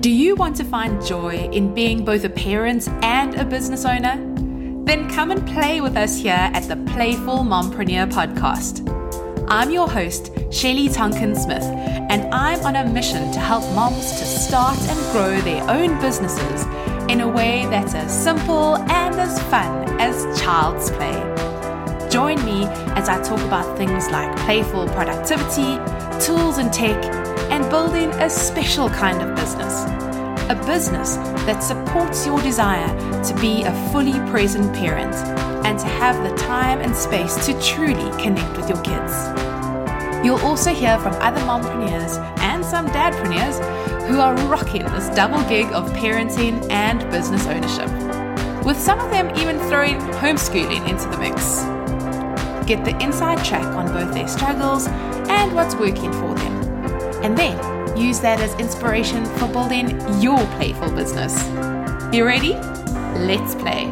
Do 0.00 0.10
you 0.10 0.36
want 0.36 0.54
to 0.58 0.64
find 0.64 1.04
joy 1.04 1.48
in 1.50 1.74
being 1.74 2.04
both 2.04 2.22
a 2.22 2.28
parent 2.28 2.86
and 3.02 3.34
a 3.34 3.44
business 3.44 3.84
owner? 3.84 4.14
Then 4.84 5.10
come 5.10 5.32
and 5.32 5.44
play 5.48 5.80
with 5.80 5.96
us 5.96 6.16
here 6.16 6.50
at 6.54 6.68
the 6.68 6.76
Playful 6.92 7.38
Mompreneur 7.38 8.08
podcast. 8.08 8.86
I'm 9.48 9.72
your 9.72 9.88
host, 9.88 10.30
Shelly 10.52 10.88
Tonkin 10.88 11.34
Smith, 11.34 11.64
and 11.64 12.32
I'm 12.32 12.64
on 12.64 12.76
a 12.76 12.86
mission 12.86 13.32
to 13.32 13.40
help 13.40 13.64
moms 13.74 14.12
to 14.20 14.24
start 14.24 14.78
and 14.78 15.12
grow 15.12 15.40
their 15.40 15.68
own 15.68 16.00
businesses 16.00 16.62
in 17.10 17.20
a 17.20 17.28
way 17.28 17.66
that's 17.66 17.94
as 17.94 18.22
simple 18.22 18.76
and 18.76 19.16
as 19.16 19.42
fun 19.50 20.00
as 20.00 20.40
child's 20.40 20.92
play. 20.92 21.18
Join 22.08 22.42
me 22.44 22.66
as 22.94 23.08
I 23.08 23.20
talk 23.24 23.40
about 23.40 23.76
things 23.76 24.08
like 24.10 24.34
playful 24.44 24.86
productivity, 24.90 25.76
tools 26.24 26.58
and 26.58 26.72
tech, 26.72 27.02
and 27.58 27.68
building 27.70 28.08
a 28.20 28.30
special 28.30 28.88
kind 28.88 29.20
of 29.20 29.34
business. 29.34 29.82
A 30.48 30.62
business 30.64 31.16
that 31.44 31.58
supports 31.58 32.24
your 32.24 32.40
desire 32.40 32.86
to 33.24 33.34
be 33.40 33.64
a 33.64 33.90
fully 33.90 34.12
present 34.30 34.72
parent 34.76 35.12
and 35.66 35.76
to 35.76 35.86
have 35.86 36.16
the 36.22 36.36
time 36.36 36.78
and 36.80 36.94
space 36.94 37.34
to 37.46 37.60
truly 37.60 38.10
connect 38.22 38.56
with 38.56 38.68
your 38.68 38.80
kids. 38.82 39.12
You'll 40.24 40.38
also 40.46 40.72
hear 40.72 41.00
from 41.00 41.14
other 41.14 41.40
mompreneurs 41.40 42.16
and 42.38 42.64
some 42.64 42.86
dadpreneurs 42.90 43.58
who 44.06 44.20
are 44.20 44.36
rocking 44.46 44.84
this 44.84 45.08
double 45.16 45.42
gig 45.48 45.66
of 45.72 45.90
parenting 45.94 46.64
and 46.70 47.10
business 47.10 47.44
ownership, 47.46 47.90
with 48.64 48.78
some 48.78 49.00
of 49.00 49.10
them 49.10 49.36
even 49.36 49.58
throwing 49.68 49.98
homeschooling 50.22 50.88
into 50.88 51.08
the 51.08 51.18
mix. 51.18 51.64
Get 52.68 52.84
the 52.84 52.96
inside 53.02 53.44
track 53.44 53.66
on 53.74 53.86
both 53.92 54.14
their 54.14 54.28
struggles 54.28 54.86
and 54.86 55.52
what's 55.56 55.74
working 55.74 56.12
for 56.12 56.34
them. 56.36 56.57
And 57.22 57.36
then 57.36 57.96
use 57.96 58.20
that 58.20 58.40
as 58.40 58.54
inspiration 58.60 59.24
for 59.24 59.48
building 59.48 59.90
your 60.20 60.38
playful 60.56 60.90
business. 60.92 61.44
You 62.14 62.24
ready? 62.24 62.54
Let's 63.18 63.54
play. 63.54 63.84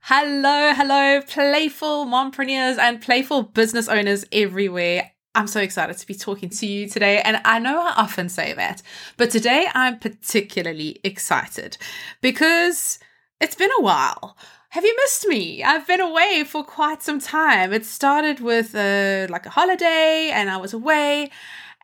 Hello, 0.00 0.72
hello, 0.74 1.20
playful 1.20 2.06
mompreneurs 2.06 2.78
and 2.78 3.02
playful 3.02 3.42
business 3.42 3.88
owners 3.88 4.24
everywhere. 4.32 5.12
I'm 5.34 5.46
so 5.46 5.60
excited 5.60 5.98
to 5.98 6.06
be 6.06 6.14
talking 6.14 6.48
to 6.48 6.66
you 6.66 6.88
today. 6.88 7.20
And 7.20 7.40
I 7.44 7.58
know 7.58 7.78
I 7.80 7.92
often 7.96 8.28
say 8.28 8.54
that, 8.54 8.80
but 9.18 9.30
today 9.30 9.68
I'm 9.74 9.98
particularly 9.98 10.98
excited 11.04 11.76
because 12.22 12.98
it's 13.40 13.54
been 13.54 13.70
a 13.78 13.82
while. 13.82 14.36
Have 14.72 14.84
you 14.84 14.94
missed 14.96 15.26
me? 15.26 15.62
I've 15.62 15.86
been 15.86 16.00
away 16.00 16.44
for 16.44 16.62
quite 16.62 17.02
some 17.02 17.20
time. 17.20 17.72
It 17.72 17.86
started 17.86 18.40
with 18.40 18.74
a, 18.74 19.26
like 19.30 19.46
a 19.46 19.50
holiday 19.50 20.30
and 20.30 20.50
I 20.50 20.58
was 20.58 20.74
away. 20.74 21.30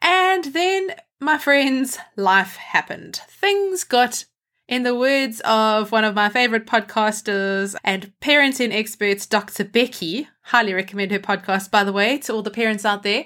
And 0.02 0.44
then, 0.44 0.90
my 1.18 1.38
friends, 1.38 1.96
life 2.14 2.56
happened. 2.56 3.22
Things 3.26 3.84
got 3.84 4.26
in 4.68 4.82
the 4.82 4.94
words 4.94 5.40
of 5.46 5.92
one 5.92 6.04
of 6.04 6.14
my 6.14 6.28
favorite 6.28 6.66
podcasters 6.66 7.74
and 7.84 8.12
parenting 8.20 8.74
experts, 8.74 9.24
Dr. 9.24 9.64
Becky, 9.64 10.28
highly 10.42 10.74
recommend 10.74 11.10
her 11.10 11.18
podcast, 11.18 11.70
by 11.70 11.84
the 11.84 11.92
way, 11.92 12.18
to 12.18 12.34
all 12.34 12.42
the 12.42 12.50
parents 12.50 12.84
out 12.84 13.02
there, 13.02 13.24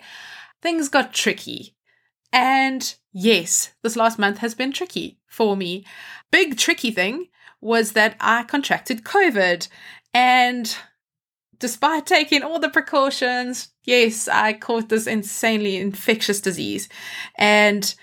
things 0.62 0.88
got 0.88 1.12
tricky. 1.12 1.74
And 2.32 2.94
yes, 3.12 3.72
this 3.82 3.96
last 3.96 4.20
month 4.20 4.38
has 4.38 4.54
been 4.54 4.70
tricky 4.70 5.18
for 5.26 5.56
me. 5.56 5.84
Big 6.30 6.56
tricky 6.56 6.92
thing 6.92 7.26
was 7.60 7.92
that 7.92 8.16
I 8.20 8.44
contracted 8.44 9.04
COVID. 9.04 9.68
And 10.14 10.76
despite 11.58 12.06
taking 12.06 12.42
all 12.42 12.58
the 12.58 12.68
precautions, 12.68 13.68
yes, 13.84 14.28
I 14.28 14.52
caught 14.52 14.88
this 14.88 15.06
insanely 15.06 15.76
infectious 15.76 16.40
disease. 16.40 16.88
And 17.36 17.94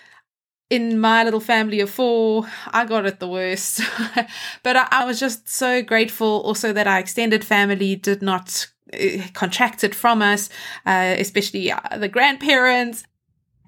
in 0.70 1.00
my 1.00 1.24
little 1.24 1.40
family 1.40 1.80
of 1.80 1.90
four, 1.90 2.48
I 2.72 2.86
got 2.86 3.06
it 3.06 3.20
the 3.20 3.28
worst. 3.28 3.82
but 4.64 4.76
I, 4.76 4.88
I, 4.92 5.06
was 5.06 5.20
just 5.20 5.48
so 5.48 5.82
grateful 5.84 6.42
also 6.42 6.74
that 6.74 6.88
our 6.88 7.00
extended 7.00 7.46
family 7.46 7.96
did 7.96 8.22
not 8.22 8.68
uh, 8.94 9.22
contract 9.34 9.84
it 9.84 9.94
from 9.94 10.22
us, 10.22 10.50
uh, 10.86 11.16
especially 11.18 11.72
uh, 11.72 11.80
the 11.98 12.10
grandparents. 12.10 13.04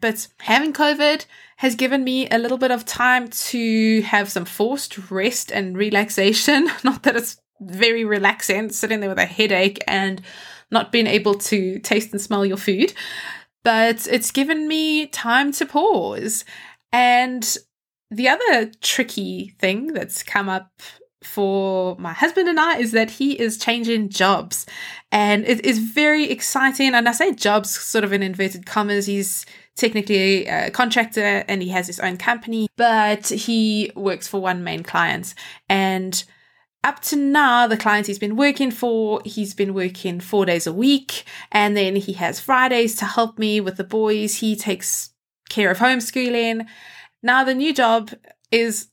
But 0.01 0.28
having 0.39 0.73
COVID 0.73 1.25
has 1.57 1.75
given 1.75 2.03
me 2.03 2.29
a 2.29 2.38
little 2.38 2.57
bit 2.57 2.72
of 2.72 2.85
time 2.85 3.28
to 3.28 4.01
have 4.01 4.31
some 4.31 4.45
forced 4.45 5.12
rest 5.12 5.51
and 5.51 5.78
relaxation. 5.78 6.69
Not 6.84 7.03
that 7.03 7.16
it's 7.16 7.38
very 7.59 8.06
relaxing, 8.06 8.69
sitting 8.69 9.00
there 9.00 9.09
with 9.09 9.19
a 9.19 9.25
headache 9.25 9.84
and 9.88 10.22
not 10.69 10.91
being 10.91 11.07
able 11.07 11.34
to 11.34 11.79
taste 11.79 12.12
and 12.12 12.22
smell 12.22 12.45
your 12.45 12.57
food, 12.57 12.94
but 13.63 14.06
it's 14.07 14.31
given 14.31 14.68
me 14.68 15.07
time 15.07 15.51
to 15.53 15.66
pause 15.66 16.45
and 16.91 17.57
the 18.12 18.29
other 18.29 18.72
tricky 18.81 19.56
thing 19.59 19.94
that's 19.94 20.24
come 20.24 20.50
up 20.50 20.81
for 21.24 21.95
my 21.97 22.13
husband 22.13 22.47
and 22.47 22.59
I 22.59 22.78
is 22.78 22.91
that 22.94 23.12
he 23.12 23.34
is 23.34 23.57
changing 23.57 24.09
jobs. 24.09 24.66
And 25.12 25.45
it 25.45 25.66
is 25.66 25.79
very 25.79 26.29
exciting. 26.29 26.94
And 26.94 27.09
I 27.09 27.12
say 27.12 27.34
jobs 27.34 27.78
sort 27.78 28.03
of 28.03 28.13
in 28.13 28.24
inverted 28.24 28.66
commas. 28.66 29.07
He's 29.07 29.45
technically 29.77 30.47
a 30.47 30.69
contractor 30.71 31.45
and 31.47 31.61
he 31.61 31.69
has 31.69 31.88
his 31.88 31.99
own 31.99 32.17
company, 32.17 32.67
but 32.75 33.27
he 33.29 33.91
works 33.95 34.27
for 34.27 34.41
one 34.41 34.63
main 34.63 34.83
client. 34.83 35.33
And 35.69 36.21
up 36.83 37.01
to 37.03 37.15
now, 37.15 37.67
the 37.67 37.77
clients 37.77 38.07
he's 38.07 38.19
been 38.19 38.35
working 38.35 38.71
for, 38.71 39.21
he's 39.23 39.53
been 39.53 39.73
working 39.73 40.19
four 40.19 40.45
days 40.45 40.67
a 40.67 40.73
week. 40.73 41.23
And 41.51 41.77
then 41.77 41.95
he 41.95 42.13
has 42.13 42.39
Fridays 42.39 42.95
to 42.97 43.05
help 43.05 43.38
me 43.38 43.61
with 43.61 43.77
the 43.77 43.83
boys. 43.83 44.35
He 44.35 44.55
takes 44.55 45.11
care 45.49 45.71
of 45.71 45.77
homeschooling. 45.77 46.67
Now, 47.23 47.44
the 47.44 47.55
new 47.55 47.73
job 47.73 48.11
is 48.51 48.89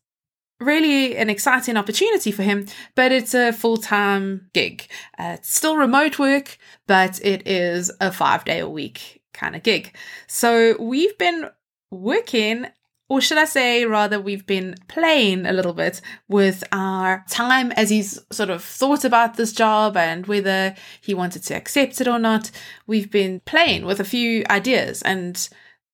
really 0.60 1.16
an 1.16 1.30
exciting 1.30 1.76
opportunity 1.76 2.30
for 2.30 2.42
him, 2.42 2.66
but 2.94 3.12
it's 3.12 3.34
a 3.34 3.52
full 3.52 3.76
time 3.76 4.48
gig. 4.52 4.86
Uh, 5.18 5.36
it's 5.38 5.54
still 5.54 5.76
remote 5.76 6.18
work, 6.18 6.58
but 6.86 7.24
it 7.24 7.46
is 7.46 7.90
a 8.00 8.12
five 8.12 8.44
day 8.44 8.60
a 8.60 8.68
week 8.68 9.23
kind 9.34 9.54
of 9.54 9.62
gig. 9.62 9.94
So 10.26 10.76
we've 10.80 11.16
been 11.18 11.50
working. 11.90 12.66
Or 13.10 13.20
should 13.20 13.36
I 13.36 13.44
say, 13.44 13.84
rather, 13.84 14.18
we've 14.18 14.46
been 14.46 14.76
playing 14.88 15.44
a 15.44 15.52
little 15.52 15.74
bit 15.74 16.00
with 16.26 16.64
our 16.72 17.22
time 17.28 17.70
as 17.72 17.90
he's 17.90 18.18
sort 18.32 18.48
of 18.48 18.64
thought 18.64 19.04
about 19.04 19.36
this 19.36 19.52
job 19.52 19.94
and 19.94 20.26
whether 20.26 20.74
he 21.02 21.12
wanted 21.12 21.42
to 21.44 21.54
accept 21.54 22.00
it 22.00 22.08
or 22.08 22.18
not. 22.18 22.50
We've 22.86 23.10
been 23.10 23.40
playing 23.40 23.84
with 23.84 24.00
a 24.00 24.04
few 24.04 24.42
ideas 24.48 25.02
and 25.02 25.48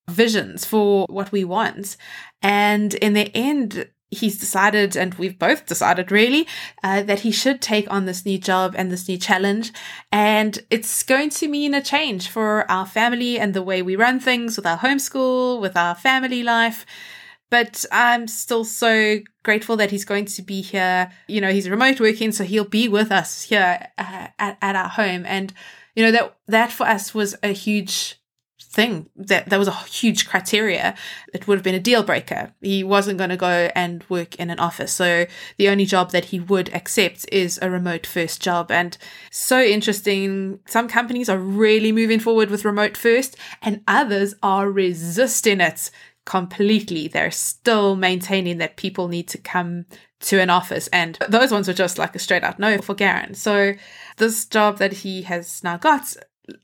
visions 0.08 0.64
for 0.64 1.06
what 1.10 1.32
we 1.32 1.42
want. 1.42 1.96
And 2.42 2.94
in 2.94 3.14
the 3.14 3.36
end, 3.36 3.88
he's 4.10 4.38
decided, 4.38 4.96
and 4.96 5.14
we've 5.14 5.38
both 5.38 5.66
decided 5.66 6.10
really, 6.10 6.46
uh, 6.82 7.02
that 7.02 7.20
he 7.20 7.30
should 7.30 7.60
take 7.60 7.90
on 7.90 8.06
this 8.06 8.26
new 8.26 8.38
job 8.38 8.74
and 8.76 8.90
this 8.90 9.08
new 9.08 9.16
challenge. 9.16 9.72
And 10.10 10.58
it's 10.70 11.02
going 11.02 11.30
to 11.30 11.48
mean 11.48 11.74
a 11.74 11.82
change 11.82 12.28
for 12.28 12.70
our 12.70 12.86
family 12.86 13.38
and 13.38 13.54
the 13.54 13.62
way 13.62 13.82
we 13.82 13.96
run 13.96 14.20
things 14.20 14.56
with 14.56 14.66
our 14.66 14.78
homeschool, 14.78 15.60
with 15.60 15.76
our 15.76 15.94
family 15.94 16.42
life. 16.42 16.84
But 17.50 17.84
I'm 17.90 18.28
still 18.28 18.64
so 18.64 19.20
grateful 19.42 19.76
that 19.76 19.90
he's 19.90 20.04
going 20.04 20.26
to 20.26 20.42
be 20.42 20.60
here. 20.60 21.10
You 21.26 21.40
know, 21.40 21.50
he's 21.50 21.68
remote 21.68 22.00
working, 22.00 22.30
so 22.30 22.44
he'll 22.44 22.64
be 22.64 22.88
with 22.88 23.10
us 23.10 23.42
here 23.42 23.88
uh, 23.98 24.28
at, 24.38 24.58
at 24.62 24.76
our 24.76 24.88
home. 24.88 25.24
And, 25.26 25.52
you 25.96 26.04
know, 26.04 26.12
that, 26.12 26.36
that 26.46 26.70
for 26.70 26.84
us 26.84 27.12
was 27.12 27.34
a 27.42 27.48
huge 27.48 28.19
thing 28.70 29.08
that 29.16 29.48
that 29.48 29.58
was 29.58 29.66
a 29.66 29.72
huge 29.72 30.28
criteria 30.28 30.94
it 31.34 31.48
would 31.48 31.58
have 31.58 31.64
been 31.64 31.74
a 31.74 31.80
deal 31.80 32.04
breaker. 32.04 32.52
He 32.60 32.84
wasn't 32.84 33.18
going 33.18 33.30
to 33.30 33.36
go 33.36 33.68
and 33.74 34.04
work 34.08 34.36
in 34.36 34.48
an 34.48 34.60
office. 34.60 34.92
So 34.92 35.26
the 35.58 35.68
only 35.68 35.86
job 35.86 36.12
that 36.12 36.26
he 36.26 36.38
would 36.38 36.72
accept 36.72 37.26
is 37.32 37.58
a 37.60 37.70
remote 37.70 38.06
first 38.06 38.40
job. 38.40 38.70
And 38.70 38.96
so 39.30 39.60
interesting 39.60 40.60
some 40.66 40.86
companies 40.88 41.28
are 41.28 41.38
really 41.38 41.90
moving 41.90 42.20
forward 42.20 42.48
with 42.48 42.64
remote 42.64 42.96
first 42.96 43.36
and 43.60 43.82
others 43.88 44.34
are 44.42 44.70
resisting 44.70 45.60
it 45.60 45.90
completely. 46.24 47.08
They're 47.08 47.32
still 47.32 47.96
maintaining 47.96 48.58
that 48.58 48.76
people 48.76 49.08
need 49.08 49.26
to 49.28 49.38
come 49.38 49.86
to 50.20 50.40
an 50.40 50.50
office. 50.50 50.86
And 50.88 51.18
those 51.28 51.50
ones 51.50 51.66
were 51.66 51.74
just 51.74 51.98
like 51.98 52.14
a 52.14 52.18
straight 52.18 52.44
out 52.44 52.58
no 52.58 52.78
for 52.78 52.94
Garen. 52.94 53.34
So 53.34 53.74
this 54.18 54.44
job 54.44 54.78
that 54.78 54.92
he 54.92 55.22
has 55.22 55.64
now 55.64 55.76
got 55.76 56.14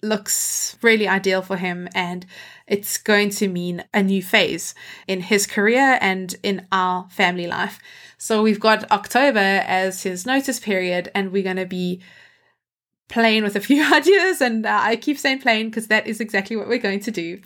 looks 0.03 0.77
really 0.83 1.09
ideal 1.09 1.43
for 1.43 1.57
him 1.57 1.89
and 1.95 2.27
it's 2.67 2.99
going 2.99 3.31
to 3.31 3.49
mean 3.49 3.85
a 3.95 4.03
new 4.03 4.23
phase 4.23 4.75
in 5.07 5.21
his 5.21 5.47
career 5.47 5.99
and 6.01 6.35
in 6.43 6.67
our 6.73 7.09
family 7.11 7.47
life. 7.47 7.79
So 8.19 8.43
we've 8.43 8.61
got 8.61 8.91
October 8.91 9.39
as 9.39 10.03
his 10.03 10.27
notice 10.27 10.59
period 10.59 11.11
and 11.15 11.33
we're 11.33 11.43
going 11.43 11.57
to 11.57 11.67
be 11.67 12.01
playing 13.09 13.45
with 13.45 13.57
a 13.57 13.61
few 13.61 13.85
ideas 13.95 14.41
and 14.41 14.67
uh, 14.67 14.81
I 14.83 14.97
keep 14.97 15.19
saying 15.19 15.41
playing 15.41 15.71
because 15.71 15.89
that 15.89 16.07
is 16.07 16.21
exactly 16.21 16.57
what 16.57 16.69
we're 16.69 16.79
going 16.79 17.01
to 17.01 17.11
do. 17.11 17.41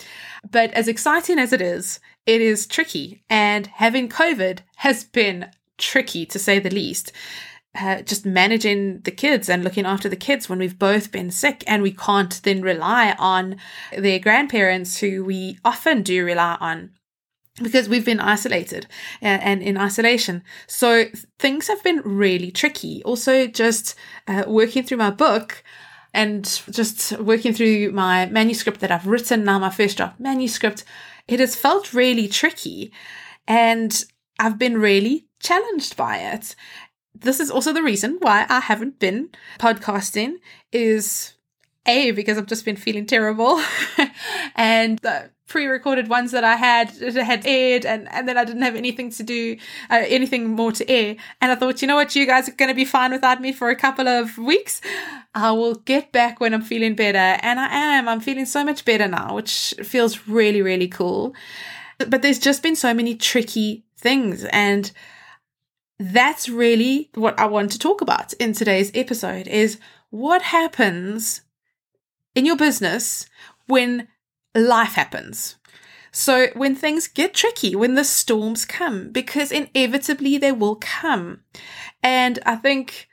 But 0.50 0.72
as 0.72 0.88
exciting 0.88 1.38
as 1.38 1.52
it 1.52 1.60
is, 1.60 2.00
it 2.26 2.40
is 2.40 2.66
tricky 2.66 3.22
and 3.28 3.66
having 3.66 4.08
COVID 4.08 4.60
has 4.76 5.04
been 5.04 5.50
tricky 5.78 6.26
to 6.26 6.38
say 6.38 6.58
the 6.58 6.70
least 6.70 7.12
uh, 7.78 8.02
just 8.02 8.26
managing 8.26 9.00
the 9.00 9.10
kids 9.10 9.48
and 9.48 9.62
looking 9.62 9.86
after 9.86 10.08
the 10.08 10.16
kids 10.16 10.48
when 10.48 10.58
we've 10.58 10.78
both 10.78 11.12
been 11.12 11.30
sick 11.30 11.62
and 11.66 11.82
we 11.82 11.92
can't 11.92 12.42
then 12.42 12.62
rely 12.62 13.14
on 13.18 13.56
their 13.96 14.18
grandparents 14.18 14.98
who 14.98 15.24
we 15.24 15.58
often 15.64 16.02
do 16.02 16.24
rely 16.24 16.56
on 16.60 16.90
because 17.62 17.88
we've 17.88 18.04
been 18.04 18.20
isolated 18.20 18.86
and, 19.20 19.62
in 19.62 19.76
isolation. 19.76 20.42
So 20.66 21.04
things 21.38 21.68
have 21.68 21.82
been 21.82 22.00
really 22.04 22.50
tricky. 22.50 23.02
Also, 23.04 23.46
just 23.46 23.94
uh, 24.26 24.44
working 24.46 24.82
through 24.82 24.98
my 24.98 25.10
book 25.10 25.62
and 26.12 26.44
just 26.70 27.18
working 27.20 27.52
through 27.52 27.92
my 27.92 28.26
manuscript 28.26 28.80
that 28.80 28.90
I've 28.90 29.06
written 29.06 29.44
now, 29.44 29.58
my 29.58 29.70
first 29.70 29.96
draft 29.96 30.18
manuscript, 30.18 30.84
it 31.28 31.38
has 31.38 31.54
felt 31.54 31.94
really 31.94 32.28
tricky. 32.28 32.92
And 33.46 34.04
I've 34.38 34.58
been 34.58 34.78
really 34.78 35.26
challenged 35.38 35.96
by 35.96 36.18
it. 36.18 36.54
This 37.20 37.40
is 37.40 37.50
also 37.50 37.72
the 37.72 37.82
reason 37.82 38.18
why 38.20 38.46
I 38.48 38.60
haven't 38.60 38.98
been 38.98 39.30
podcasting 39.58 40.36
is 40.72 41.34
a 41.86 42.10
because 42.12 42.38
I've 42.38 42.46
just 42.46 42.64
been 42.64 42.76
feeling 42.76 43.06
terrible. 43.06 43.62
And 44.56 44.98
the 44.98 45.30
pre-recorded 45.46 46.08
ones 46.08 46.32
that 46.32 46.44
I 46.44 46.54
had 46.54 46.90
had 46.90 47.46
aired 47.46 47.86
and, 47.86 48.08
and 48.12 48.28
then 48.28 48.36
I 48.36 48.44
didn't 48.44 48.62
have 48.62 48.76
anything 48.76 49.10
to 49.12 49.22
do 49.22 49.56
uh, 49.90 50.02
anything 50.06 50.50
more 50.50 50.72
to 50.72 50.88
air. 50.88 51.16
And 51.40 51.50
I 51.50 51.54
thought 51.54 51.80
you 51.80 51.88
know 51.88 51.96
what? 51.96 52.14
You 52.14 52.26
guys 52.26 52.48
are 52.48 52.52
going 52.52 52.68
to 52.68 52.74
be 52.74 52.84
fine 52.84 53.10
without 53.10 53.40
me 53.40 53.52
for 53.52 53.70
a 53.70 53.76
couple 53.76 54.06
of 54.06 54.36
weeks. 54.38 54.80
I 55.34 55.52
will 55.52 55.74
get 55.74 56.12
back 56.12 56.40
when 56.40 56.52
I'm 56.52 56.62
feeling 56.62 56.94
better. 56.94 57.18
And 57.18 57.58
I 57.58 57.68
am. 57.68 58.08
I'm 58.08 58.20
feeling 58.20 58.46
so 58.46 58.64
much 58.64 58.84
better 58.84 59.08
now 59.08 59.34
which 59.34 59.74
feels 59.82 60.28
really 60.28 60.62
really 60.62 60.88
cool. 60.88 61.34
But 61.98 62.22
there's 62.22 62.38
just 62.38 62.62
been 62.62 62.76
so 62.76 62.94
many 62.94 63.14
tricky 63.14 63.84
things. 63.96 64.44
And 64.44 64.92
that's 66.00 66.48
really 66.48 67.10
what 67.14 67.38
I 67.38 67.44
want 67.44 67.70
to 67.72 67.78
talk 67.78 68.00
about 68.00 68.32
in 68.34 68.54
today's 68.54 68.90
episode 68.94 69.46
is 69.46 69.78
what 70.08 70.40
happens 70.40 71.42
in 72.34 72.46
your 72.46 72.56
business 72.56 73.26
when 73.66 74.08
life 74.54 74.94
happens. 74.94 75.56
So 76.10 76.48
when 76.54 76.74
things 76.74 77.06
get 77.06 77.34
tricky, 77.34 77.76
when 77.76 77.96
the 77.96 78.04
storms 78.04 78.64
come, 78.64 79.10
because 79.10 79.52
inevitably 79.52 80.38
they 80.38 80.52
will 80.52 80.76
come. 80.76 81.42
And 82.02 82.38
I 82.46 82.56
think 82.56 83.06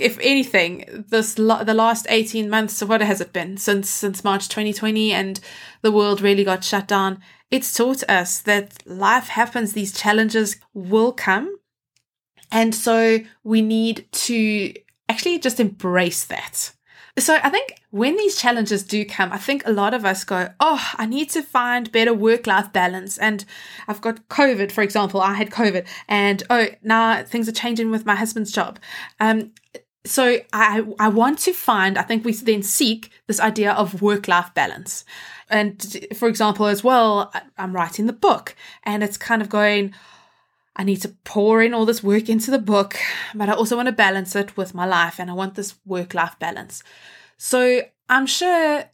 if 0.00 0.18
anything, 0.20 1.04
this 1.08 1.34
the 1.34 1.74
last 1.74 2.06
18 2.08 2.48
months, 2.48 2.78
so 2.78 2.86
what 2.86 3.02
has 3.02 3.20
it 3.20 3.34
been 3.34 3.58
since 3.58 3.90
since 3.90 4.24
March 4.24 4.48
2020 4.48 5.12
and 5.12 5.38
the 5.82 5.92
world 5.92 6.22
really 6.22 6.44
got 6.44 6.64
shut 6.64 6.88
down, 6.88 7.20
it's 7.50 7.74
taught 7.74 8.02
us 8.08 8.40
that 8.40 8.86
life 8.86 9.28
happens, 9.28 9.74
these 9.74 9.92
challenges 9.92 10.56
will 10.72 11.12
come. 11.12 11.58
And 12.50 12.74
so 12.74 13.18
we 13.44 13.62
need 13.62 14.06
to 14.12 14.74
actually 15.08 15.38
just 15.38 15.60
embrace 15.60 16.24
that. 16.24 16.72
So 17.18 17.38
I 17.42 17.48
think 17.48 17.80
when 17.90 18.16
these 18.16 18.36
challenges 18.36 18.82
do 18.82 19.04
come, 19.06 19.32
I 19.32 19.38
think 19.38 19.62
a 19.64 19.72
lot 19.72 19.94
of 19.94 20.04
us 20.04 20.22
go, 20.22 20.50
Oh, 20.60 20.92
I 20.96 21.06
need 21.06 21.30
to 21.30 21.42
find 21.42 21.90
better 21.90 22.12
work 22.12 22.46
life 22.46 22.72
balance. 22.72 23.16
And 23.16 23.44
I've 23.88 24.02
got 24.02 24.28
COVID, 24.28 24.70
for 24.70 24.82
example. 24.82 25.22
I 25.22 25.32
had 25.32 25.50
COVID 25.50 25.86
and 26.08 26.42
oh, 26.50 26.66
now 26.82 27.22
things 27.22 27.48
are 27.48 27.52
changing 27.52 27.90
with 27.90 28.04
my 28.04 28.16
husband's 28.16 28.52
job. 28.52 28.78
Um, 29.18 29.52
so 30.04 30.38
I, 30.52 30.84
I 31.00 31.08
want 31.08 31.38
to 31.40 31.52
find, 31.52 31.96
I 31.98 32.02
think 32.02 32.24
we 32.24 32.32
then 32.32 32.62
seek 32.62 33.10
this 33.26 33.40
idea 33.40 33.72
of 33.72 34.02
work 34.02 34.28
life 34.28 34.52
balance. 34.54 35.04
And 35.48 36.06
for 36.14 36.28
example, 36.28 36.66
as 36.66 36.84
well, 36.84 37.32
I'm 37.56 37.74
writing 37.74 38.06
the 38.06 38.12
book 38.12 38.54
and 38.84 39.02
it's 39.02 39.16
kind 39.16 39.40
of 39.40 39.48
going, 39.48 39.94
I 40.76 40.84
need 40.84 41.00
to 41.02 41.08
pour 41.24 41.62
in 41.62 41.72
all 41.72 41.86
this 41.86 42.02
work 42.02 42.28
into 42.28 42.50
the 42.50 42.58
book, 42.58 42.98
but 43.34 43.48
I 43.48 43.54
also 43.54 43.76
want 43.76 43.86
to 43.86 43.92
balance 43.92 44.36
it 44.36 44.56
with 44.58 44.74
my 44.74 44.84
life 44.84 45.18
and 45.18 45.30
I 45.30 45.34
want 45.34 45.54
this 45.54 45.74
work 45.86 46.12
life 46.12 46.38
balance. 46.38 46.82
So 47.38 47.80
I'm 48.10 48.26
sure 48.26 48.84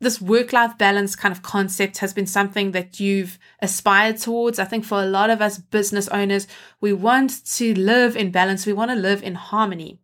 this 0.00 0.20
work 0.20 0.52
life 0.52 0.78
balance 0.78 1.16
kind 1.16 1.32
of 1.32 1.42
concept 1.42 1.98
has 1.98 2.12
been 2.12 2.26
something 2.26 2.70
that 2.72 3.00
you've 3.00 3.40
aspired 3.60 4.18
towards. 4.18 4.60
I 4.60 4.66
think 4.66 4.84
for 4.84 5.02
a 5.02 5.06
lot 5.06 5.30
of 5.30 5.42
us 5.42 5.58
business 5.58 6.06
owners, 6.08 6.46
we 6.80 6.92
want 6.92 7.44
to 7.56 7.74
live 7.74 8.16
in 8.16 8.30
balance, 8.30 8.64
we 8.64 8.72
want 8.72 8.92
to 8.92 8.96
live 8.96 9.22
in 9.22 9.34
harmony. 9.34 9.98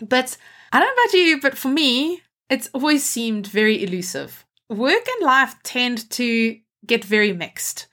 But 0.00 0.36
I 0.72 0.78
don't 0.78 0.86
know 0.86 1.02
about 1.02 1.12
you, 1.14 1.40
but 1.40 1.58
for 1.58 1.68
me, 1.68 2.22
it's 2.48 2.70
always 2.72 3.04
seemed 3.04 3.48
very 3.48 3.82
elusive. 3.82 4.44
Work 4.68 5.06
and 5.08 5.26
life 5.26 5.56
tend 5.64 6.08
to 6.10 6.58
get 6.86 7.04
very 7.04 7.32
mixed. 7.32 7.88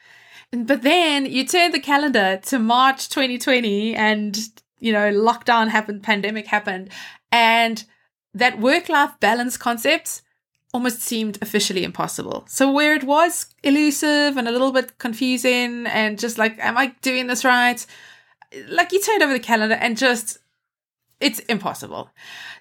But 0.63 0.83
then 0.83 1.25
you 1.25 1.45
turn 1.45 1.71
the 1.71 1.79
calendar 1.79 2.39
to 2.43 2.59
March 2.59 3.09
2020 3.09 3.95
and, 3.95 4.37
you 4.79 4.93
know, 4.93 5.11
lockdown 5.11 5.69
happened, 5.69 6.03
pandemic 6.03 6.47
happened, 6.47 6.89
and 7.31 7.83
that 8.33 8.59
work 8.59 8.87
life 8.89 9.11
balance 9.19 9.57
concept 9.57 10.21
almost 10.73 11.01
seemed 11.01 11.37
officially 11.41 11.83
impossible. 11.83 12.45
So 12.49 12.71
where 12.71 12.93
it 12.93 13.03
was 13.03 13.47
elusive 13.63 14.37
and 14.37 14.47
a 14.47 14.51
little 14.51 14.71
bit 14.71 14.97
confusing 14.97 15.87
and 15.87 16.19
just 16.19 16.37
like, 16.37 16.57
am 16.59 16.77
I 16.77 16.87
doing 17.01 17.27
this 17.27 17.45
right? 17.45 17.85
Like 18.69 18.91
you 18.91 19.01
turned 19.01 19.23
over 19.23 19.33
the 19.33 19.39
calendar 19.39 19.75
and 19.75 19.97
just 19.97 20.37
it's 21.21 21.39
impossible. 21.39 22.09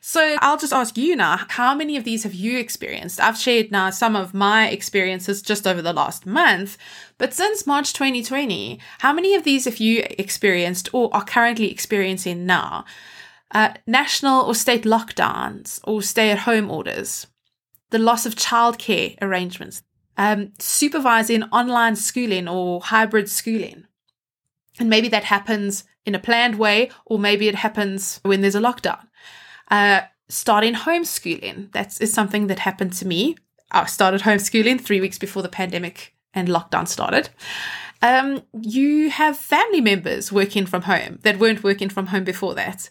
So 0.01 0.37
I'll 0.41 0.57
just 0.57 0.73
ask 0.73 0.97
you 0.97 1.17
now, 1.17 1.41
how 1.49 1.75
many 1.75 1.97
of 1.97 2.05
these 2.05 2.23
have 2.23 2.35
you 2.35 2.59
experienced? 2.59 3.21
I've 3.21 3.37
shared 3.37 3.73
now 3.73 3.91
some 3.91 4.15
of 4.15 4.33
my 4.33 4.69
experiences 4.69 5.43
just 5.43 5.67
over 5.67 5.83
the 5.83 5.93
last 5.93 6.25
month, 6.25 6.79
but 7.19 7.35
since 7.35 7.67
March 7.67 7.93
2020, 7.93 8.79
how 9.01 9.13
many 9.13 9.35
of 9.35 9.43
these 9.43 9.65
have 9.65 9.79
you 9.79 10.05
experienced 10.11 10.89
or 10.93 11.13
are 11.13 11.25
currently 11.25 11.71
experiencing 11.71 12.47
now? 12.47 12.85
Uh, 13.51 13.75
national 13.87 14.45
or 14.45 14.55
state 14.55 14.85
lockdowns 14.85 15.81
or 15.85 16.01
stay 16.03 16.31
at 16.31 16.41
home 16.41 16.71
orders, 16.71 17.27
the 17.91 17.99
loss 17.99 18.25
of 18.25 18.37
childcare 18.37 19.17
arrangements, 19.21 19.83
um, 20.17 20.53
supervising 20.59 21.43
online 21.45 21.97
schooling 21.97 22.49
or 22.49 22.81
hybrid 22.81 23.29
schooling. 23.29 23.85
And 24.79 24.89
maybe 24.89 25.09
that 25.09 25.25
happens 25.25 25.85
in 26.07 26.15
a 26.15 26.19
planned 26.19 26.59
way, 26.59 26.91
or 27.07 27.19
maybe 27.19 27.49
it 27.49 27.55
happens 27.55 28.21
when 28.23 28.41
there's 28.41 28.55
a 28.55 28.61
lockdown. 28.61 29.07
Uh, 29.71 30.03
starting 30.29 30.75
homeschooling, 30.75 31.73
that 31.73 32.01
is 32.01 32.13
something 32.13 32.47
that 32.49 32.61
happened 32.61 32.93
to 32.95 33.07
me. 33.07 33.37
I 33.71 33.87
started 33.87 34.23
homeschooling 34.23 34.81
three 34.81 35.01
weeks 35.01 35.19
before 35.19 35.43
the 35.43 35.49
pandemic 35.49 36.15
and 36.33 36.49
lockdown 36.49 36.87
started. 36.87 37.31
Um, 38.03 38.43
you 38.61 39.11
have 39.11 39.39
family 39.39 39.81
members 39.81 40.31
working 40.31 40.67
from 40.67 40.83
home 40.83 41.21
that 41.23 41.39
weren't 41.39 41.65
working 41.65 41.89
from 41.89 42.09
home 42.09 42.25
before 42.25 42.55
that. 42.55 42.91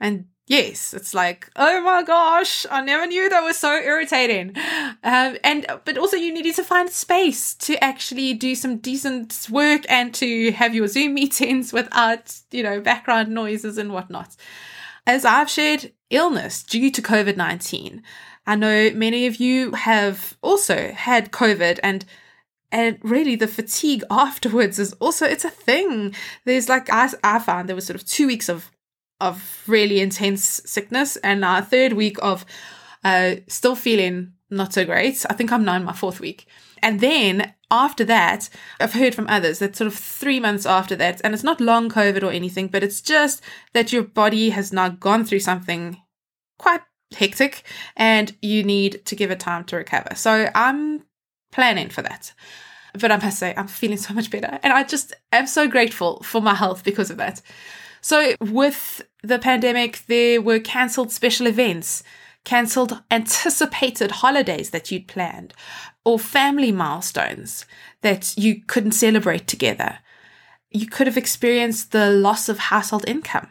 And 0.00 0.26
yes, 0.46 0.94
it's 0.94 1.14
like, 1.14 1.50
oh 1.56 1.80
my 1.82 2.02
gosh, 2.02 2.66
I 2.70 2.82
never 2.82 3.06
knew 3.06 3.28
that 3.28 3.42
was 3.42 3.58
so 3.58 3.72
irritating. 3.72 4.54
Um, 5.02 5.36
and 5.44 5.66
but 5.84 5.98
also 5.98 6.16
you 6.16 6.32
needed 6.32 6.54
to 6.56 6.64
find 6.64 6.90
space 6.90 7.54
to 7.54 7.82
actually 7.82 8.34
do 8.34 8.54
some 8.54 8.78
decent 8.78 9.48
work 9.50 9.84
and 9.88 10.14
to 10.14 10.52
have 10.52 10.74
your 10.74 10.88
Zoom 10.88 11.14
meetings 11.22 11.72
without, 11.72 12.38
you 12.50 12.62
know, 12.62 12.80
background 12.80 13.30
noises 13.30 13.78
and 13.78 13.92
whatnot. 13.92 14.36
As 15.06 15.24
I've 15.24 15.50
shared, 15.50 15.92
illness 16.10 16.62
due 16.62 16.90
to 16.90 17.02
COVID 17.02 17.36
19. 17.36 18.02
I 18.46 18.56
know 18.56 18.90
many 18.90 19.26
of 19.26 19.36
you 19.36 19.72
have 19.72 20.36
also 20.42 20.92
had 20.92 21.32
COVID 21.32 21.78
and 21.82 22.04
and 22.70 22.98
really 23.02 23.36
the 23.36 23.46
fatigue 23.46 24.02
afterwards 24.10 24.78
is 24.78 24.92
also 24.94 25.26
it's 25.26 25.44
a 25.44 25.50
thing 25.50 26.14
there's 26.44 26.68
like 26.68 26.90
i, 26.90 27.08
I 27.22 27.38
found 27.38 27.68
there 27.68 27.76
was 27.76 27.86
sort 27.86 28.00
of 28.00 28.06
two 28.06 28.26
weeks 28.26 28.48
of 28.48 28.70
of 29.22 29.62
really 29.66 30.00
intense 30.00 30.60
sickness 30.64 31.16
and 31.16 31.44
a 31.44 31.62
third 31.62 31.92
week 31.94 32.16
of 32.22 32.44
uh, 33.04 33.36
still 33.48 33.76
feeling 33.76 34.32
not 34.50 34.72
so 34.72 34.84
great. 34.84 35.24
I 35.30 35.34
think 35.34 35.50
I'm 35.50 35.64
now 35.64 35.76
in 35.76 35.84
my 35.84 35.92
fourth 35.92 36.20
week. 36.20 36.46
And 36.82 37.00
then 37.00 37.54
after 37.70 38.04
that, 38.04 38.50
I've 38.80 38.92
heard 38.92 39.14
from 39.14 39.26
others 39.28 39.60
that 39.60 39.76
sort 39.76 39.86
of 39.86 39.94
three 39.94 40.40
months 40.40 40.66
after 40.66 40.96
that, 40.96 41.20
and 41.24 41.32
it's 41.32 41.44
not 41.44 41.60
long 41.60 41.88
COVID 41.88 42.22
or 42.22 42.30
anything, 42.30 42.66
but 42.66 42.82
it's 42.82 43.00
just 43.00 43.40
that 43.72 43.92
your 43.92 44.02
body 44.02 44.50
has 44.50 44.72
now 44.72 44.88
gone 44.88 45.24
through 45.24 45.40
something 45.40 45.96
quite 46.58 46.82
hectic 47.14 47.62
and 47.96 48.36
you 48.42 48.62
need 48.64 49.04
to 49.06 49.16
give 49.16 49.30
it 49.30 49.40
time 49.40 49.64
to 49.64 49.76
recover. 49.76 50.14
So 50.14 50.50
I'm 50.54 51.04
planning 51.50 51.88
for 51.88 52.02
that. 52.02 52.32
But 52.98 53.10
I 53.10 53.16
must 53.16 53.38
say, 53.38 53.54
I'm 53.56 53.68
feeling 53.68 53.96
so 53.96 54.12
much 54.12 54.30
better. 54.30 54.58
And 54.62 54.72
I 54.72 54.82
just 54.82 55.14
am 55.30 55.46
so 55.46 55.66
grateful 55.66 56.22
for 56.22 56.42
my 56.42 56.54
health 56.54 56.84
because 56.84 57.10
of 57.10 57.16
that. 57.16 57.40
So, 58.02 58.34
with 58.40 59.00
the 59.22 59.38
pandemic, 59.38 60.04
there 60.08 60.42
were 60.42 60.58
cancelled 60.58 61.12
special 61.12 61.46
events, 61.46 62.02
cancelled 62.44 63.00
anticipated 63.12 64.10
holidays 64.10 64.70
that 64.70 64.90
you'd 64.90 65.06
planned, 65.06 65.54
or 66.04 66.18
family 66.18 66.72
milestones 66.72 67.64
that 68.00 68.36
you 68.36 68.62
couldn't 68.66 68.92
celebrate 68.92 69.46
together. 69.46 70.00
You 70.70 70.86
could 70.86 71.06
have 71.06 71.16
experienced 71.16 71.92
the 71.92 72.10
loss 72.10 72.48
of 72.48 72.58
household 72.58 73.04
income. 73.06 73.48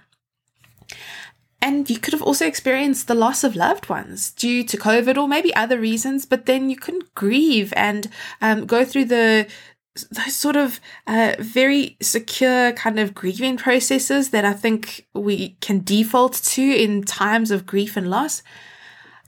And 1.61 1.89
you 1.89 1.99
could 1.99 2.13
have 2.13 2.23
also 2.23 2.47
experienced 2.47 3.07
the 3.07 3.13
loss 3.15 3.43
of 3.43 3.55
loved 3.55 3.87
ones 3.87 4.31
due 4.31 4.63
to 4.63 4.77
COVID 4.77 5.15
or 5.15 5.27
maybe 5.27 5.55
other 5.55 5.79
reasons, 5.79 6.25
but 6.25 6.47
then 6.47 6.71
you 6.71 6.75
couldn't 6.75 7.13
grieve 7.13 7.71
and 7.77 8.09
um, 8.41 8.65
go 8.65 8.83
through 8.83 9.05
the 9.05 9.47
those 10.09 10.35
sort 10.35 10.55
of 10.55 10.79
uh, 11.05 11.35
very 11.39 11.97
secure 12.01 12.71
kind 12.73 12.97
of 12.99 13.13
grieving 13.13 13.57
processes 13.57 14.29
that 14.29 14.45
I 14.45 14.53
think 14.53 15.07
we 15.13 15.57
can 15.59 15.83
default 15.83 16.33
to 16.33 16.61
in 16.61 17.03
times 17.03 17.51
of 17.51 17.65
grief 17.65 17.97
and 17.97 18.09
loss. 18.09 18.41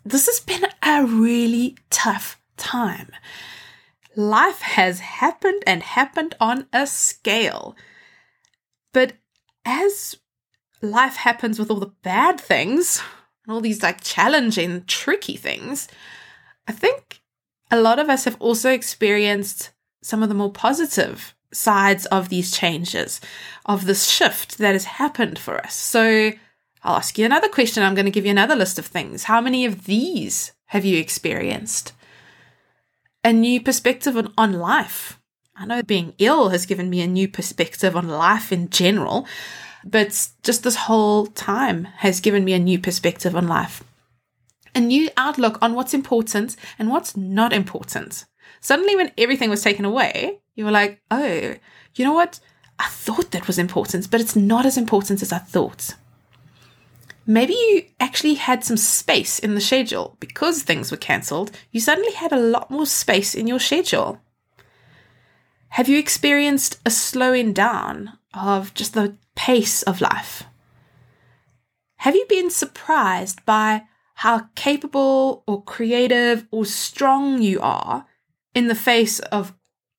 This 0.05 0.25
has 0.27 0.39
been 0.39 0.65
a 0.81 1.05
really 1.05 1.77
tough 1.89 2.39
time. 2.57 3.11
life 4.15 4.61
has 4.61 4.99
happened 4.99 5.63
and 5.65 5.81
happened 5.83 6.35
on 6.39 6.67
a 6.71 6.85
scale. 6.85 7.75
But 8.93 9.13
as 9.65 10.17
life 10.81 11.15
happens 11.15 11.57
with 11.57 11.71
all 11.71 11.79
the 11.79 11.93
bad 12.03 12.39
things 12.39 13.01
and 13.45 13.53
all 13.53 13.61
these 13.61 13.81
like 13.81 14.03
challenging, 14.03 14.83
tricky 14.85 15.35
things, 15.35 15.87
I 16.67 16.71
think 16.71 17.21
a 17.71 17.81
lot 17.81 17.99
of 17.99 18.09
us 18.09 18.25
have 18.25 18.37
also 18.39 18.69
experienced 18.69 19.71
some 20.03 20.21
of 20.21 20.29
the 20.29 20.35
more 20.35 20.51
positive 20.51 21.33
sides 21.51 22.05
of 22.07 22.29
these 22.29 22.51
changes, 22.51 23.21
of 23.65 23.85
this 23.85 24.09
shift 24.09 24.57
that 24.57 24.73
has 24.73 24.85
happened 24.85 25.39
for 25.39 25.57
us. 25.63 25.73
So 25.73 26.33
I'll 26.83 26.97
ask 26.97 27.17
you 27.17 27.25
another 27.25 27.49
question. 27.49 27.83
I'm 27.83 27.95
going 27.95 28.05
to 28.05 28.11
give 28.11 28.25
you 28.25 28.31
another 28.31 28.55
list 28.55 28.77
of 28.77 28.85
things. 28.85 29.23
How 29.23 29.39
many 29.39 29.65
of 29.65 29.85
these 29.85 30.51
have 30.67 30.83
you 30.83 30.99
experienced? 30.99 31.93
A 33.23 33.31
new 33.31 33.61
perspective 33.61 34.17
on, 34.17 34.33
on 34.37 34.53
life. 34.53 35.19
I 35.55 35.65
know 35.65 35.83
being 35.83 36.13
ill 36.17 36.49
has 36.49 36.65
given 36.65 36.89
me 36.89 37.01
a 37.01 37.07
new 37.07 37.27
perspective 37.27 37.95
on 37.95 38.09
life 38.09 38.51
in 38.51 38.69
general, 38.69 39.27
but 39.85 40.29
just 40.41 40.63
this 40.63 40.75
whole 40.75 41.27
time 41.27 41.85
has 41.97 42.19
given 42.19 42.43
me 42.43 42.53
a 42.53 42.59
new 42.59 42.79
perspective 42.79 43.35
on 43.35 43.47
life. 43.47 43.83
A 44.75 44.79
new 44.79 45.09
outlook 45.15 45.59
on 45.61 45.75
what's 45.75 45.93
important 45.93 46.55
and 46.79 46.89
what's 46.89 47.15
not 47.15 47.53
important. 47.53 48.25
Suddenly, 48.63 48.95
when 48.95 49.11
everything 49.17 49.49
was 49.49 49.61
taken 49.61 49.83
away, 49.83 50.39
you 50.55 50.63
were 50.63 50.71
like, 50.71 51.01
oh, 51.11 51.55
you 51.95 52.05
know 52.05 52.13
what? 52.13 52.39
I 52.79 52.87
thought 52.87 53.31
that 53.31 53.45
was 53.45 53.59
important, 53.59 54.09
but 54.09 54.21
it's 54.21 54.37
not 54.37 54.65
as 54.65 54.77
important 54.77 55.21
as 55.21 55.33
I 55.33 55.39
thought. 55.39 55.95
Maybe 57.27 57.51
you 57.51 57.83
actually 57.99 58.35
had 58.35 58.63
some 58.63 58.77
space 58.77 59.37
in 59.37 59.53
the 59.53 59.59
schedule 59.59 60.15
because 60.21 60.63
things 60.63 60.91
were 60.91 60.97
cancelled. 60.97 61.51
You 61.71 61.81
suddenly 61.81 62.13
had 62.13 62.31
a 62.31 62.39
lot 62.39 62.71
more 62.71 62.85
space 62.85 63.35
in 63.35 63.47
your 63.47 63.59
schedule. 63.59 64.21
Have 65.71 65.89
you 65.89 65.99
experienced 65.99 66.79
a 66.85 66.89
slowing 66.89 67.51
down 67.51 68.17
of 68.33 68.73
just 68.73 68.93
the 68.93 69.17
pace 69.35 69.83
of 69.83 69.99
life? 69.99 70.43
Have 71.97 72.15
you 72.15 72.25
been 72.29 72.49
surprised 72.49 73.45
by 73.45 73.83
how 74.15 74.47
capable 74.55 75.43
or 75.45 75.63
creative 75.63 76.47
or 76.49 76.63
strong 76.63 77.41
you 77.41 77.59
are 77.59 78.05
in 78.53 78.67
the 78.67 78.75
face 78.75 79.19
of 79.19 79.53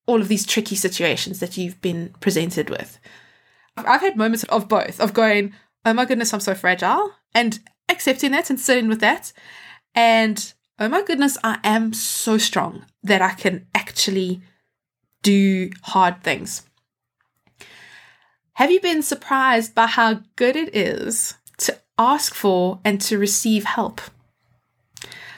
all 0.07 0.21
of 0.21 0.29
these 0.29 0.47
tricky 0.47 0.77
situations 0.77 1.41
that 1.41 1.57
you've 1.57 1.81
been 1.81 2.15
presented 2.21 2.71
with. 2.71 2.99
I've 3.77 4.01
had 4.01 4.17
moments 4.17 4.45
of 4.45 4.69
both, 4.69 5.01
of 5.01 5.15
going, 5.15 5.53
oh 5.85 5.93
my 5.93 6.05
goodness, 6.05 6.33
I'm 6.33 6.41
so 6.41 6.55
fragile, 6.55 7.13
and 7.35 7.59
accepting 7.89 8.33
that 8.33 8.51
and 8.51 8.61
sitting 8.61 8.89
with 8.89 9.01
that. 9.01 9.33
And 9.95 10.53
oh 10.79 10.89
my 10.89 11.03
goodness, 11.03 11.37
I 11.43 11.59
am 11.65 11.93
so 11.93 12.39
strong 12.39 12.85
that 13.03 13.23
I 13.23 13.33
can 13.33 13.67
actually 13.75 14.43
do 15.23 15.71
hard 15.83 16.23
things. 16.23 16.63
Have 18.55 18.71
you 18.71 18.81
been 18.81 19.03
surprised 19.03 19.75
by 19.75 19.87
how 19.87 20.21
good 20.37 20.55
it 20.55 20.77
is 20.77 21.35
to 21.59 21.77
ask 21.99 22.35
for 22.35 22.79
and 22.85 23.01
to 23.01 23.19
receive 23.19 23.65
help? 23.65 24.01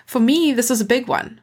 For 0.04 0.20
me, 0.20 0.52
this 0.52 0.68
was 0.68 0.80
a 0.80 0.87
big 0.87 1.08
one 1.08 1.40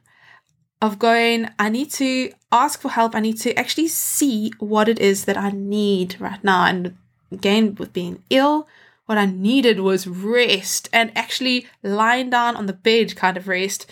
of 0.84 1.00
going, 1.00 1.50
I 1.58 1.70
need 1.70 1.92
to 1.92 2.34
ask 2.52 2.82
for 2.82 2.90
help. 2.90 3.16
I 3.16 3.22
need 3.22 3.40
to 3.40 3.58
actually 3.58 3.88
see 3.88 4.52
what 4.60 4.90
it 4.90 5.00
is 5.00 5.24
that 5.26 5.38
I 5.38 5.50
need 5.52 6.20
right 6.20 6.44
now. 6.44 6.66
And 6.66 6.98
again, 7.32 7.76
with 7.76 7.94
being 7.94 8.22
ill, 8.30 8.68
what 9.06 9.18
I 9.18 9.26
needed 9.26 9.80
was 9.80 10.08
rest 10.08 10.90
and 10.92 11.18
actually 11.18 11.68
lying 11.84 12.30
down 12.30 12.58
on 12.58 12.66
the 12.66 12.74
bed 12.74 13.16
kind 13.16 13.38
of 13.38 13.48
rest. 13.48 13.86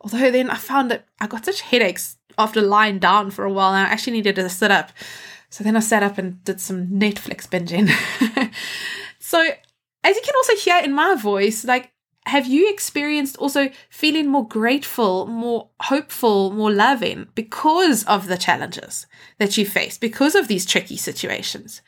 Although 0.00 0.30
then 0.30 0.48
I 0.48 0.56
found 0.56 0.90
that 0.90 1.04
I 1.20 1.26
got 1.26 1.44
such 1.44 1.60
headaches 1.60 2.16
after 2.38 2.62
lying 2.62 2.98
down 2.98 3.30
for 3.30 3.44
a 3.44 3.52
while 3.52 3.74
and 3.74 3.86
I 3.86 3.90
actually 3.90 4.14
needed 4.14 4.36
to 4.36 4.48
sit 4.48 4.70
up. 4.70 4.90
So 5.50 5.62
then 5.62 5.76
I 5.76 5.80
sat 5.80 6.02
up 6.02 6.16
and 6.16 6.42
did 6.44 6.62
some 6.62 6.86
Netflix 6.86 7.46
binging. 7.46 7.90
so 9.18 9.38
as 10.02 10.16
you 10.16 10.22
can 10.24 10.34
also 10.34 10.56
hear 10.56 10.80
in 10.82 10.94
my 10.94 11.14
voice, 11.14 11.66
like 11.66 11.92
have 12.28 12.46
you 12.46 12.70
experienced 12.70 13.36
also 13.38 13.70
feeling 13.90 14.28
more 14.28 14.46
grateful, 14.46 15.26
more 15.26 15.70
hopeful, 15.80 16.50
more 16.52 16.70
loving 16.70 17.28
because 17.34 18.04
of 18.04 18.28
the 18.28 18.38
challenges 18.38 19.06
that 19.38 19.56
you 19.56 19.66
faced, 19.66 20.00
because 20.00 20.34
of 20.34 20.48
these 20.48 20.66
tricky 20.66 20.96
situations? 20.96 21.82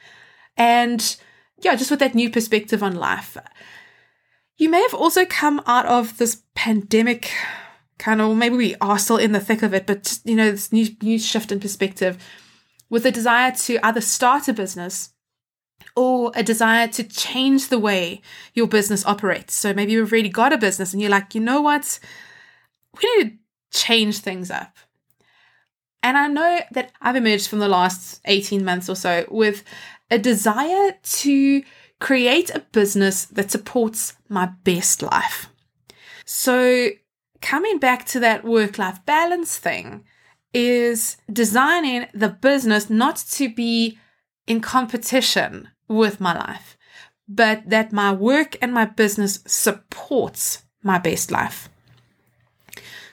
And 0.56 1.16
yeah, 1.58 1.76
just 1.76 1.90
with 1.90 2.00
that 2.00 2.14
new 2.14 2.30
perspective 2.30 2.82
on 2.82 2.94
life. 2.94 3.36
You 4.56 4.68
may 4.68 4.82
have 4.82 4.94
also 4.94 5.24
come 5.24 5.62
out 5.66 5.86
of 5.86 6.18
this 6.18 6.42
pandemic 6.54 7.32
kind 7.98 8.20
of, 8.20 8.36
maybe 8.36 8.56
we 8.56 8.74
are 8.80 8.98
still 8.98 9.18
in 9.18 9.32
the 9.32 9.40
thick 9.40 9.62
of 9.62 9.74
it, 9.74 9.86
but 9.86 10.18
you 10.24 10.34
know, 10.34 10.50
this 10.50 10.72
new, 10.72 10.88
new 11.02 11.18
shift 11.18 11.52
in 11.52 11.60
perspective 11.60 12.18
with 12.88 13.06
a 13.06 13.12
desire 13.12 13.52
to 13.52 13.78
either 13.86 14.00
start 14.00 14.48
a 14.48 14.52
business 14.52 15.10
or 15.96 16.32
a 16.34 16.42
desire 16.42 16.88
to 16.88 17.04
change 17.04 17.68
the 17.68 17.78
way 17.78 18.22
your 18.54 18.66
business 18.66 19.04
operates. 19.06 19.54
So 19.54 19.74
maybe 19.74 19.92
you've 19.92 20.12
already 20.12 20.28
got 20.28 20.52
a 20.52 20.58
business 20.58 20.92
and 20.92 21.00
you're 21.00 21.10
like, 21.10 21.34
you 21.34 21.40
know 21.40 21.60
what? 21.60 21.98
We 23.00 23.16
need 23.16 23.38
to 23.72 23.78
change 23.78 24.18
things 24.18 24.50
up. 24.50 24.76
And 26.02 26.16
I 26.16 26.28
know 26.28 26.60
that 26.72 26.92
I've 27.00 27.16
emerged 27.16 27.48
from 27.48 27.58
the 27.58 27.68
last 27.68 28.20
18 28.24 28.64
months 28.64 28.88
or 28.88 28.96
so 28.96 29.26
with 29.30 29.62
a 30.10 30.18
desire 30.18 30.96
to 31.02 31.62
create 32.00 32.50
a 32.50 32.64
business 32.72 33.26
that 33.26 33.50
supports 33.50 34.14
my 34.28 34.46
best 34.64 35.02
life. 35.02 35.50
So, 36.24 36.88
coming 37.42 37.78
back 37.78 38.06
to 38.06 38.20
that 38.20 38.44
work 38.44 38.78
life 38.78 39.04
balance 39.04 39.58
thing, 39.58 40.04
is 40.52 41.16
designing 41.32 42.06
the 42.12 42.28
business 42.28 42.90
not 42.90 43.16
to 43.16 43.52
be 43.52 43.98
in 44.46 44.60
competition 44.60 45.68
with 45.90 46.20
my 46.20 46.32
life, 46.32 46.78
but 47.28 47.68
that 47.68 47.92
my 47.92 48.12
work 48.12 48.56
and 48.62 48.72
my 48.72 48.84
business 48.84 49.40
supports 49.46 50.62
my 50.82 50.98
best 50.98 51.30
life. 51.30 51.68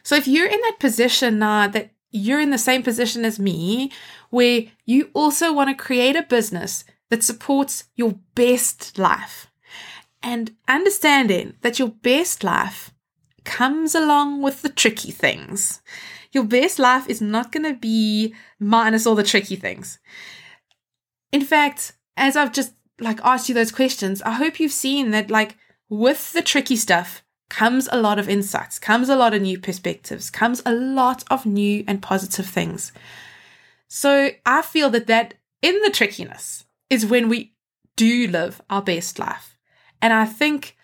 So 0.04 0.16
if 0.16 0.28
you're 0.28 0.48
in 0.48 0.62
that 0.62 0.78
position 0.80 1.40
now 1.40 1.68
that 1.68 1.92
you're 2.12 2.40
in 2.40 2.52
the 2.52 2.58
same 2.58 2.84
position 2.84 3.26
as 3.26 3.40
me, 3.40 3.92
where 4.30 4.66
you 4.86 5.10
also 5.14 5.52
want 5.52 5.70
to 5.70 5.84
create 5.84 6.16
a 6.16 6.24
business 6.24 6.86
that 7.10 7.24
supports 7.24 7.86
your 7.96 8.16
best 8.36 8.98
life 8.98 9.48
and 10.22 10.56
understanding 10.68 11.56
that 11.62 11.80
your 11.80 11.90
best 11.90 12.44
life 12.44 12.92
comes 13.44 13.96
along 13.96 14.42
with 14.42 14.62
the 14.62 14.70
tricky 14.70 15.12
things. 15.12 15.82
Your 16.32 16.44
best 16.44 16.80
life 16.80 17.10
is 17.10 17.22
not 17.22 17.52
going 17.52 17.64
to 17.64 17.80
be 17.80 18.34
minus 18.60 19.08
all 19.08 19.16
the 19.16 19.24
tricky 19.24 19.56
things. 19.56 20.00
In 21.32 21.42
fact, 21.42 21.94
as 22.18 22.36
I've 22.36 22.52
just 22.52 22.74
like 23.00 23.20
asked 23.24 23.48
you 23.48 23.56
those 23.56 23.72
questions, 23.72 24.22
I 24.24 24.32
hope 24.32 24.60
you've 24.60 24.72
seen 24.72 25.12
that 25.12 25.30
like 25.30 25.56
with 25.88 26.34
the 26.34 26.42
tricky 26.42 26.76
stuff 26.76 27.24
comes 27.50 27.88
a 27.92 28.02
lot 28.02 28.20
of 28.20 28.28
insights, 28.28 28.80
comes 28.80 29.08
a 29.08 29.16
lot 29.16 29.34
of 29.34 29.42
new 29.42 29.60
perspectives, 29.60 30.30
comes 30.30 30.62
a 30.66 30.74
lot 30.74 31.24
of 31.30 31.46
new 31.46 31.84
and 31.88 32.02
positive 32.02 32.48
things. 32.48 32.92
So 33.88 34.32
I 34.46 34.62
feel 34.64 34.90
that 34.90 35.08
that 35.08 35.36
in 35.62 35.80
the 35.84 35.92
trickiness 35.92 36.66
is 36.90 37.06
when 37.06 37.30
we 37.30 37.54
do 37.96 38.28
live 38.28 38.62
our 38.70 38.82
best 38.82 39.18
life. 39.18 39.58
And 40.02 40.12
I 40.12 40.26
think 40.26 40.76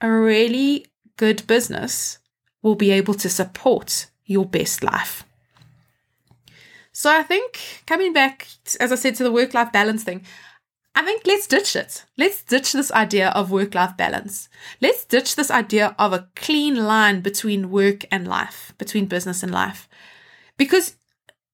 a 0.00 0.10
really 0.10 0.86
good 1.16 1.46
business 1.46 2.18
will 2.62 2.74
be 2.74 2.90
able 2.90 3.14
to 3.14 3.28
support 3.28 4.06
your 4.24 4.46
best 4.46 4.82
life. 4.82 5.24
So 6.92 7.10
I 7.10 7.22
think 7.22 7.84
coming 7.86 8.12
back, 8.12 8.48
as 8.78 8.92
I 8.92 8.96
said, 8.96 9.14
to 9.16 9.22
the 9.22 9.32
work 9.32 9.54
life 9.54 9.72
balance 9.72 10.02
thing, 10.04 10.22
I 10.94 11.02
think 11.04 11.22
let's 11.24 11.46
ditch 11.46 11.76
it. 11.76 12.04
Let's 12.18 12.42
ditch 12.42 12.72
this 12.72 12.90
idea 12.92 13.30
of 13.30 13.50
work 13.50 13.74
life 13.74 13.96
balance. 13.96 14.48
Let's 14.80 15.04
ditch 15.04 15.36
this 15.36 15.50
idea 15.50 15.94
of 15.98 16.12
a 16.12 16.28
clean 16.34 16.84
line 16.86 17.20
between 17.20 17.70
work 17.70 18.04
and 18.10 18.26
life, 18.26 18.72
between 18.76 19.06
business 19.06 19.42
and 19.42 19.52
life, 19.52 19.88
because 20.56 20.96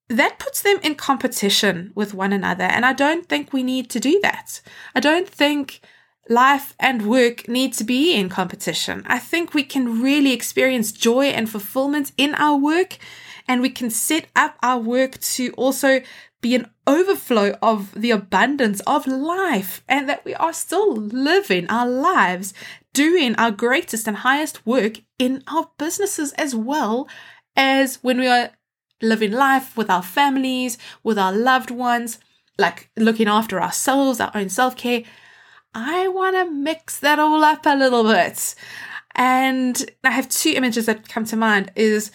that 0.08 0.38
puts 0.38 0.62
them 0.62 0.78
in 0.82 0.94
competition 0.94 1.92
with 1.94 2.14
one 2.14 2.32
another. 2.32 2.64
And 2.64 2.86
I 2.86 2.92
don't 2.92 3.28
think 3.28 3.52
we 3.52 3.62
need 3.62 3.90
to 3.90 4.00
do 4.00 4.18
that. 4.22 4.60
I 4.94 5.00
don't 5.00 5.28
think 5.28 5.80
life 6.28 6.74
and 6.78 7.06
work 7.06 7.48
need 7.48 7.72
to 7.74 7.84
be 7.84 8.14
in 8.14 8.28
competition. 8.28 9.04
I 9.06 9.18
think 9.18 9.52
we 9.54 9.62
can 9.62 10.02
really 10.02 10.32
experience 10.32 10.92
joy 10.92 11.26
and 11.26 11.48
fulfillment 11.48 12.12
in 12.16 12.34
our 12.34 12.56
work 12.56 12.98
and 13.48 13.60
we 13.60 13.70
can 13.70 13.90
set 13.90 14.26
up 14.34 14.56
our 14.62 14.78
work 14.78 15.18
to 15.20 15.52
also 15.52 16.00
be 16.40 16.54
an 16.54 16.70
overflow 16.86 17.54
of 17.62 17.92
the 18.00 18.10
abundance 18.10 18.80
of 18.86 19.06
life 19.06 19.82
and 19.88 20.08
that 20.08 20.24
we 20.24 20.34
are 20.34 20.52
still 20.52 20.94
living 20.94 21.68
our 21.68 21.88
lives, 21.88 22.54
doing 22.92 23.34
our 23.36 23.50
greatest 23.50 24.06
and 24.06 24.18
highest 24.18 24.64
work 24.66 25.00
in 25.18 25.42
our 25.48 25.70
businesses 25.78 26.32
as 26.34 26.54
well 26.54 27.08
as 27.56 27.96
when 28.02 28.18
we 28.18 28.26
are 28.26 28.50
living 29.02 29.32
life 29.32 29.76
with 29.76 29.90
our 29.90 30.02
families, 30.02 30.78
with 31.02 31.18
our 31.18 31.32
loved 31.32 31.70
ones, 31.70 32.18
like 32.58 32.90
looking 32.96 33.28
after 33.28 33.60
ourselves, 33.60 34.20
our 34.20 34.30
own 34.34 34.48
self 34.48 34.76
care. 34.76 35.02
I 35.74 36.08
want 36.08 36.36
to 36.36 36.50
mix 36.50 36.98
that 37.00 37.18
all 37.18 37.44
up 37.44 37.66
a 37.66 37.76
little 37.76 38.04
bit. 38.04 38.54
And 39.14 39.90
I 40.04 40.10
have 40.10 40.28
two 40.28 40.50
images 40.50 40.86
that 40.86 41.08
come 41.08 41.24
to 41.26 41.36
mind 41.36 41.72
is 41.74 42.10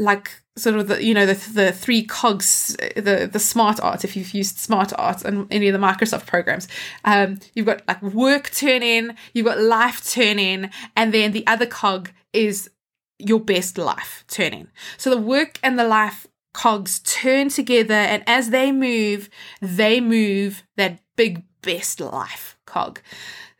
like 0.00 0.42
sort 0.56 0.76
of 0.76 0.88
the 0.88 1.04
you 1.04 1.14
know 1.14 1.26
the 1.26 1.34
the 1.52 1.72
three 1.72 2.02
cogs 2.02 2.76
the 2.96 3.28
the 3.30 3.38
smart 3.38 3.78
art 3.80 4.04
if 4.04 4.16
you've 4.16 4.34
used 4.34 4.58
smart 4.58 4.92
art 4.98 5.24
and 5.24 5.46
any 5.50 5.68
of 5.68 5.78
the 5.78 5.86
microsoft 5.86 6.26
programs. 6.26 6.66
Um 7.04 7.38
you've 7.54 7.66
got 7.66 7.86
like 7.86 8.02
work 8.02 8.50
turn 8.50 8.82
in 8.82 9.16
you've 9.32 9.46
got 9.46 9.60
life 9.60 10.08
turn 10.10 10.38
in 10.38 10.70
and 10.96 11.14
then 11.14 11.32
the 11.32 11.46
other 11.46 11.66
cog 11.66 12.10
is 12.32 12.70
your 13.18 13.40
best 13.40 13.78
life 13.78 14.24
turn 14.28 14.52
in. 14.52 14.68
So 14.96 15.10
the 15.10 15.20
work 15.20 15.58
and 15.62 15.78
the 15.78 15.84
life 15.84 16.26
cogs 16.52 16.98
turn 17.00 17.48
together 17.48 17.94
and 17.94 18.24
as 18.26 18.50
they 18.50 18.72
move 18.72 19.28
they 19.60 20.00
move 20.00 20.64
that 20.76 21.00
big 21.16 21.44
best 21.62 22.00
life 22.00 22.58
cog. 22.66 23.00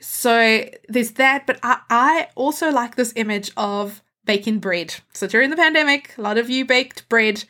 So 0.00 0.64
there's 0.88 1.12
that 1.12 1.46
but 1.46 1.58
i, 1.62 1.78
I 1.90 2.28
also 2.34 2.70
like 2.70 2.96
this 2.96 3.12
image 3.16 3.50
of 3.56 4.02
baking 4.30 4.60
bread. 4.60 4.94
So 5.12 5.26
during 5.26 5.50
the 5.50 5.56
pandemic, 5.56 6.14
a 6.16 6.22
lot 6.22 6.38
of 6.38 6.48
you 6.48 6.64
baked 6.64 7.08
bread. 7.08 7.42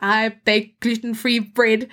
I 0.00 0.30
bake 0.44 0.80
gluten 0.80 1.14
free 1.14 1.38
bread. 1.38 1.88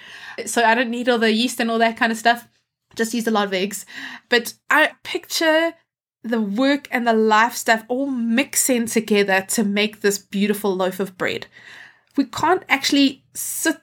So 0.47 0.63
I 0.63 0.73
don't 0.73 0.89
need 0.89 1.07
all 1.07 1.19
the 1.19 1.31
yeast 1.31 1.59
and 1.59 1.69
all 1.69 1.77
that 1.77 1.95
kind 1.95 2.11
of 2.11 2.17
stuff. 2.17 2.47
Just 2.95 3.13
use 3.13 3.27
a 3.27 3.31
lot 3.31 3.45
of 3.45 3.53
eggs. 3.53 3.85
But 4.29 4.55
I 4.71 4.93
picture 5.03 5.75
the 6.23 6.41
work 6.41 6.87
and 6.89 7.05
the 7.05 7.13
life 7.13 7.53
stuff 7.53 7.83
all 7.87 8.07
mixing 8.07 8.87
together 8.87 9.45
to 9.49 9.63
make 9.63 10.01
this 10.01 10.17
beautiful 10.17 10.75
loaf 10.75 10.99
of 10.99 11.19
bread. 11.19 11.45
We 12.17 12.25
can't 12.25 12.63
actually 12.67 13.23
sit 13.35 13.77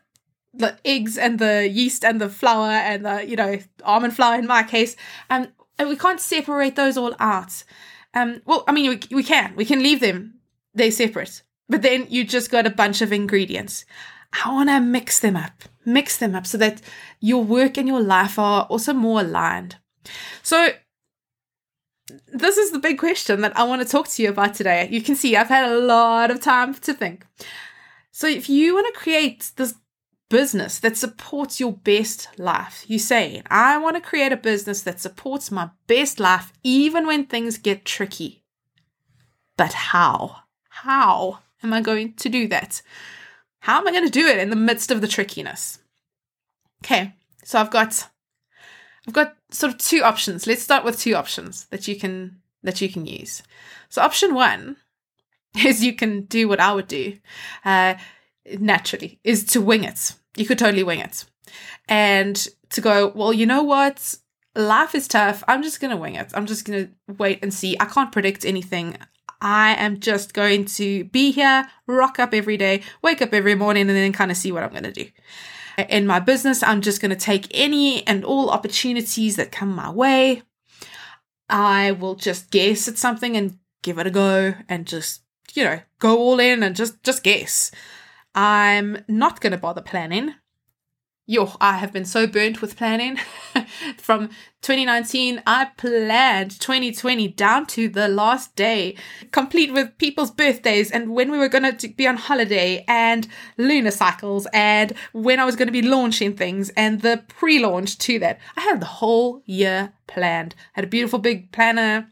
the 0.53 0.77
eggs 0.85 1.17
and 1.19 1.39
the 1.39 1.69
yeast 1.69 2.05
and 2.05 2.21
the 2.21 2.29
flour 2.29 2.73
and 2.73 3.07
the, 3.07 3.25
you 3.29 3.37
know, 3.37 3.61
almond 3.85 4.17
flour 4.17 4.41
in 4.41 4.49
my 4.49 4.65
case, 4.65 4.97
and, 5.31 5.53
and 5.79 5.89
we 5.89 5.95
can't 5.97 6.21
separate 6.21 6.75
those 6.75 6.97
all 6.97 7.15
out. 7.21 7.63
Um, 8.15 8.43
well, 8.45 8.65
I 8.69 8.73
mean, 8.73 8.91
we, 8.91 9.17
we 9.17 9.23
can. 9.23 9.55
We 9.57 9.65
can 9.65 9.83
leave 9.83 10.01
them. 10.01 10.41
They're 10.75 10.91
separate. 10.91 11.43
But 11.69 11.83
then 11.83 12.07
you 12.11 12.25
just 12.25 12.51
got 12.51 12.67
a 12.67 12.71
bunch 12.71 13.01
of 13.01 13.13
ingredients. 13.13 13.85
I 14.45 14.53
want 14.53 14.69
to 14.71 14.81
mix 14.81 15.21
them 15.21 15.37
up, 15.37 15.63
mix 15.85 16.17
them 16.17 16.35
up 16.35 16.47
so 16.47 16.59
that 16.59 16.81
your 17.21 17.45
work 17.45 17.77
and 17.77 17.87
your 17.87 18.01
life 18.01 18.39
are 18.39 18.65
also 18.65 18.93
more 18.93 19.21
aligned. 19.21 19.77
So, 20.43 20.71
this 22.33 22.57
is 22.57 22.73
the 22.73 22.79
big 22.79 22.99
question 22.99 23.41
that 23.43 23.57
I 23.57 23.65
want 23.65 23.83
to 23.83 23.89
talk 23.89 24.09
to 24.09 24.23
you 24.23 24.31
about 24.31 24.55
today. 24.55 24.89
You 24.91 25.03
can 25.03 25.15
see 25.17 25.37
I've 25.37 25.49
had 25.49 25.71
a 25.71 25.79
lot 25.79 26.31
of 26.31 26.41
time 26.41 26.75
to 26.75 26.95
think. 26.95 27.27
So, 28.11 28.27
if 28.27 28.49
you 28.49 28.75
want 28.75 28.93
to 28.93 29.01
create 29.01 29.53
this 29.57 29.75
business 30.33 30.79
that 30.79 30.97
supports 30.97 31.61
your 31.61 31.73
best 31.73 32.27
life. 32.39 32.87
You 32.89 32.99
say, 32.99 33.43
I 33.51 33.77
want 33.77 33.97
to 33.97 34.01
create 34.01 34.33
a 34.33 34.37
business 34.39 34.81
that 34.81 34.99
supports 34.99 35.51
my 35.51 35.69
best 35.87 36.19
life 36.19 36.55
even 36.65 37.07
when 37.07 37.27
things 37.27 37.59
get 37.59 37.85
tricky. 37.85 38.43
But 39.59 39.75
how? 39.75 40.37
How 40.71 41.41
am 41.63 41.75
I 41.75 41.83
going 41.83 42.15
to 42.15 42.31
do 42.31 42.49
that? 42.49 42.81
How 43.61 43.79
am 43.79 43.87
I 43.87 43.91
going 43.91 44.07
to 44.07 44.11
do 44.11 44.27
it 44.27 44.39
in 44.39 44.49
the 44.49 44.57
midst 44.57 44.91
of 44.91 45.03
the 45.03 45.07
trickiness? 45.07 45.81
Okay, 46.83 47.13
so 47.45 47.61
I've 47.61 47.71
got 47.71 48.09
I've 49.07 49.13
got 49.13 49.37
sort 49.51 49.75
of 49.75 49.79
two 49.79 50.03
options. 50.03 50.47
Let's 50.47 50.63
start 50.63 50.83
with 50.83 50.99
two 50.99 51.15
options 51.15 51.67
that 51.67 51.87
you 51.87 51.97
can 51.97 52.41
that 52.63 52.81
you 52.81 52.89
can 52.89 53.05
use. 53.05 53.43
So 53.91 54.01
option 54.01 54.33
one 54.33 54.79
is 55.59 55.85
you 55.85 55.93
can 55.93 56.23
do 56.23 56.49
what 56.49 56.59
I 56.59 56.73
would 56.73 56.89
do 56.89 57.19
uh, 57.67 57.97
naturally 58.59 59.21
is 59.25 59.45
to 59.45 59.61
wing 59.61 59.85
it. 59.85 60.15
You 60.37 60.47
could 60.47 60.59
totally 60.59 60.83
wing 60.83 61.01
it. 61.01 61.25
And 61.89 62.47
to 62.71 62.81
go, 62.81 63.13
well, 63.15 63.33
you 63.33 63.47
know 63.47 63.63
what? 63.63 64.17
Life 64.55 64.95
is 64.95 65.09
tough. 65.09 65.43
I'm 65.49 65.63
just 65.63 65.81
going 65.81 65.91
to 65.91 65.97
wing 65.97 66.15
it. 66.15 66.33
I'm 66.35 66.47
just 66.47 66.65
going 66.65 66.87
to 66.87 67.15
wait 67.15 67.41
and 67.43 67.53
see. 67.53 67.77
I 67.81 67.87
can't 67.87 68.13
predict 68.13 68.45
anything. 68.45 68.97
I 69.41 69.75
am 69.75 69.99
just 69.99 70.35
going 70.35 70.67
to 70.67 71.05
be 71.05 71.33
here, 71.33 71.67
rock 71.87 72.19
up 72.19 72.33
every 72.33 72.57
day, 72.57 72.83
wake 73.03 73.21
up 73.21 73.35
every 73.35 73.57
morning, 73.57 73.89
and 73.89 73.97
then 73.97 74.13
kind 74.13 74.31
of 74.31 74.37
see 74.37 74.53
what 74.53 74.63
I'm 74.63 74.71
going 74.71 74.85
to 74.85 74.93
do. 74.93 75.07
In 75.89 76.07
my 76.07 76.21
business, 76.21 76.63
I'm 76.63 76.81
just 76.81 77.01
going 77.01 77.11
to 77.11 77.17
take 77.17 77.49
any 77.51 78.07
and 78.07 78.25
all 78.25 78.51
opportunities 78.51 79.37
that 79.37 79.51
come 79.51 79.75
my 79.75 79.91
way. 79.91 80.43
I 81.49 81.93
will 81.93 82.15
just 82.15 82.51
guess 82.51 82.87
at 82.89 82.99
something 82.99 83.37
and 83.37 83.59
give 83.83 83.99
it 83.99 84.07
a 84.07 84.11
go 84.11 84.55
and 84.69 84.87
just, 84.87 85.23
you 85.55 85.65
know, 85.65 85.81
go 85.99 86.19
all 86.19 86.39
in 86.39 86.63
and 86.63 86.77
just 86.77 87.03
just 87.03 87.25
guess. 87.25 87.73
I'm 88.35 89.05
not 89.09 89.41
going 89.41 89.53
to 89.53 89.59
bother 89.59 89.83
planning. 89.83 90.35
Yo, 91.25 91.53
I 91.61 91.77
have 91.77 91.93
been 91.93 92.05
so 92.05 92.27
burnt 92.27 92.61
with 92.61 92.77
planning. 92.77 93.17
From 93.97 94.29
2019, 94.63 95.41
I 95.47 95.67
planned 95.77 96.59
2020 96.59 97.29
down 97.29 97.67
to 97.67 97.89
the 97.89 98.09
last 98.09 98.57
day, 98.57 98.97
complete 99.31 99.73
with 99.73 99.97
people's 99.99 100.33
birthdays 100.33 100.91
and 100.91 101.11
when 101.11 101.31
we 101.31 101.39
were 101.39 101.49
going 101.49 101.77
to 101.77 101.89
be 101.89 102.09
on 102.09 102.17
holiday 102.17 102.85
and 102.89 103.29
lunar 103.57 103.93
cycles 103.93 104.49
and 104.53 104.95
when 105.13 105.39
I 105.39 105.45
was 105.45 105.55
going 105.55 105.69
to 105.69 105.73
be 105.73 105.83
launching 105.83 106.37
things 106.37 106.71
and 106.71 107.03
the 107.03 107.23
pre 107.29 107.61
launch 107.61 107.99
to 107.99 108.19
that. 108.19 108.41
I 108.57 108.63
had 108.63 108.81
the 108.81 108.87
whole 108.87 109.43
year 109.47 109.93
planned. 110.09 110.57
I 110.59 110.81
had 110.81 110.85
a 110.85 110.89
beautiful 110.89 111.21
big 111.21 111.53
planner, 111.53 112.09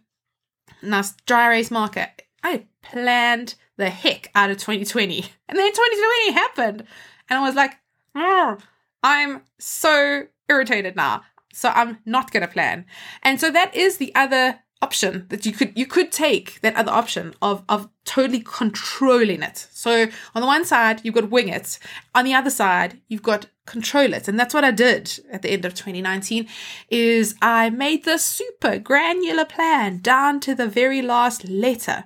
nice 0.82 1.14
dry 1.26 1.46
erase 1.48 1.72
marker. 1.72 2.06
I 2.44 2.66
planned 2.82 3.56
the 3.80 3.90
heck 3.90 4.30
out 4.34 4.50
of 4.50 4.58
2020. 4.58 5.24
And 5.48 5.58
then 5.58 5.72
2020 5.72 6.32
happened. 6.32 6.84
And 7.28 7.38
I 7.38 7.42
was 7.42 7.54
like, 7.56 7.72
oh, 8.14 8.58
I'm 9.02 9.42
so 9.58 10.26
irritated 10.48 10.94
now. 10.94 11.22
So 11.52 11.70
I'm 11.70 11.98
not 12.04 12.30
going 12.30 12.42
to 12.42 12.52
plan. 12.52 12.84
And 13.22 13.40
so 13.40 13.50
that 13.50 13.74
is 13.74 13.96
the 13.96 14.14
other 14.14 14.60
option 14.82 15.26
that 15.28 15.44
you 15.44 15.52
could 15.52 15.76
you 15.76 15.84
could 15.84 16.10
take 16.10 16.58
that 16.62 16.74
other 16.74 16.90
option 16.90 17.34
of 17.42 17.62
of 17.68 17.88
totally 18.04 18.40
controlling 18.40 19.42
it. 19.42 19.68
So 19.72 20.06
on 20.34 20.40
the 20.40 20.46
one 20.46 20.64
side 20.64 21.00
you've 21.02 21.14
got 21.14 21.30
wing 21.30 21.48
it, 21.48 21.78
on 22.14 22.24
the 22.24 22.34
other 22.34 22.50
side 22.50 23.00
you've 23.08 23.22
got 23.22 23.46
control 23.66 24.14
it, 24.14 24.26
and 24.26 24.38
that's 24.40 24.54
what 24.54 24.64
I 24.64 24.70
did 24.70 25.20
at 25.30 25.42
the 25.42 25.50
end 25.50 25.64
of 25.64 25.74
2019. 25.74 26.48
Is 26.88 27.34
I 27.42 27.68
made 27.68 28.04
this 28.04 28.24
super 28.24 28.78
granular 28.78 29.44
plan 29.44 29.98
down 29.98 30.40
to 30.40 30.54
the 30.54 30.66
very 30.66 31.02
last 31.02 31.46
letter. 31.46 32.04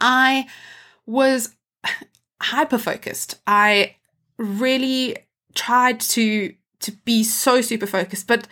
I 0.00 0.46
was 1.06 1.54
hyper 2.40 2.78
focused. 2.78 3.36
I 3.46 3.96
really 4.38 5.16
tried 5.54 6.00
to 6.00 6.54
to 6.80 6.92
be 7.04 7.24
so 7.24 7.60
super 7.60 7.86
focused, 7.86 8.26
but 8.26 8.46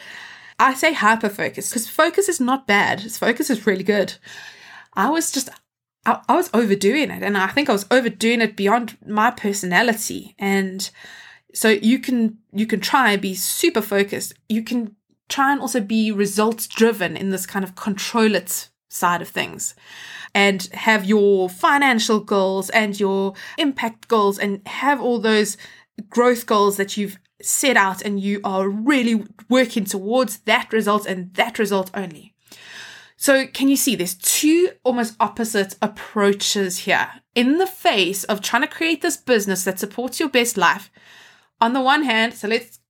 I 0.59 0.75
say 0.75 0.93
hyper 0.93 1.29
focused 1.29 1.71
because 1.71 1.89
focus 1.89 2.29
is 2.29 2.41
not 2.41 2.67
bad. 2.67 3.01
Focus 3.13 3.51
is 3.51 3.67
really 3.67 3.85
good. 3.85 4.15
I 4.95 5.11
was 5.11 5.31
just 5.31 5.51
I, 6.07 6.21
I 6.29 6.37
was 6.37 6.51
overdoing 6.55 7.11
it, 7.11 7.23
and 7.23 7.37
I 7.37 7.49
think 7.49 7.69
I 7.69 7.73
was 7.73 7.87
overdoing 7.91 8.41
it 8.41 8.57
beyond 8.57 8.97
my 9.07 9.31
personality. 9.31 10.35
And 10.39 10.89
so 11.53 11.69
you 11.69 11.99
can 11.99 12.39
you 12.53 12.67
can 12.67 12.81
try 12.81 13.13
and 13.13 13.23
be 13.23 13.35
super 13.35 13.83
focused. 13.83 14.35
You 14.49 14.63
can 14.63 14.97
try 15.29 15.53
and 15.53 15.61
also 15.61 15.81
be 15.81 16.13
results 16.13 16.67
driven 16.67 17.17
in 17.17 17.31
this 17.31 17.47
kind 17.47 17.65
of 17.65 17.75
control 17.75 18.35
it 18.35 18.69
side 18.95 19.21
of 19.21 19.29
things 19.29 19.75
and 20.35 20.69
have 20.73 21.05
your 21.05 21.49
financial 21.49 22.21
goals 22.21 22.71
and 22.71 22.99
your 22.99 23.35
impact 23.59 24.09
goals 24.09 24.39
and 24.39 24.67
have 24.67 25.01
all 25.01 25.19
those 25.19 25.57
growth 26.09 26.47
goals 26.47 26.77
that 26.77 26.97
you've 26.97 27.19
set 27.43 27.77
out 27.77 28.03
and 28.03 28.21
you 28.21 28.41
are 28.45 28.69
really 28.69 29.25
working 29.49 29.85
towards 29.85 30.39
that 30.39 30.73
result 30.73 31.07
and 31.07 31.35
that 31.35 31.59
result 31.59 31.91
only. 31.95 32.35
So, 33.17 33.47
can 33.47 33.69
you 33.69 33.77
see 33.77 33.95
there's 33.95 34.17
two 34.17 34.71
almost 34.83 35.17
opposite 35.21 35.77
approaches 35.81 36.79
here 36.79 37.09
in 37.35 37.59
the 37.59 37.67
face 37.67 38.25
of 38.25 38.41
trying 38.41 38.63
to 38.63 38.69
create 38.69 39.03
this 39.03 39.17
business 39.17 39.65
that 39.65 39.79
supports 39.79 40.19
your 40.19 40.29
best 40.29 40.57
life? 40.57 40.91
On 41.61 41.73
the 41.73 41.81
one 41.81 42.03
hand, 42.03 42.35
so 42.35 42.49
let's 42.49 42.81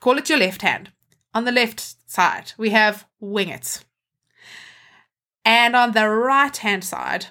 call 0.00 0.18
it 0.18 0.28
your 0.28 0.38
left 0.38 0.62
hand. 0.62 0.92
On 1.32 1.44
the 1.44 1.52
left 1.52 2.10
side, 2.10 2.52
we 2.58 2.70
have 2.70 3.06
wing 3.20 3.48
it. 3.48 3.84
And 5.48 5.74
on 5.74 5.92
the 5.92 6.06
right 6.06 6.54
hand 6.54 6.84
side, 6.84 7.28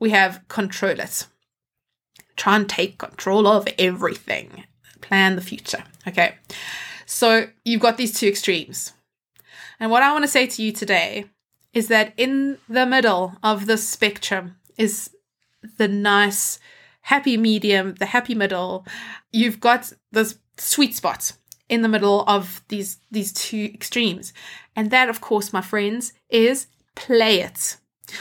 we 0.00 0.10
have 0.10 0.40
control 0.48 0.98
it. 0.98 1.28
Try 2.34 2.56
and 2.56 2.68
take 2.68 2.98
control 2.98 3.46
of 3.46 3.68
everything. 3.78 4.64
Plan 5.00 5.36
the 5.36 5.40
future. 5.40 5.84
Okay. 6.04 6.34
So 7.06 7.46
you've 7.64 7.80
got 7.80 7.96
these 7.96 8.12
two 8.12 8.26
extremes. 8.26 8.92
And 9.78 9.88
what 9.88 10.02
I 10.02 10.10
want 10.10 10.24
to 10.24 10.28
say 10.28 10.48
to 10.48 10.62
you 10.64 10.72
today 10.72 11.26
is 11.72 11.86
that 11.86 12.12
in 12.16 12.58
the 12.68 12.86
middle 12.86 13.36
of 13.40 13.66
the 13.66 13.76
spectrum 13.76 14.56
is 14.76 15.10
the 15.78 15.86
nice, 15.86 16.58
happy 17.02 17.36
medium, 17.36 17.94
the 17.94 18.06
happy 18.06 18.34
middle. 18.34 18.84
You've 19.30 19.60
got 19.60 19.92
this 20.10 20.40
sweet 20.56 20.96
spot 20.96 21.34
in 21.68 21.82
the 21.82 21.88
middle 21.88 22.24
of 22.26 22.64
these 22.66 22.98
these 23.12 23.32
two 23.32 23.70
extremes. 23.72 24.32
And 24.74 24.90
that, 24.90 25.08
of 25.08 25.20
course, 25.20 25.52
my 25.52 25.62
friends, 25.62 26.12
is 26.30 26.66
play 27.06 27.40
it. 27.40 27.76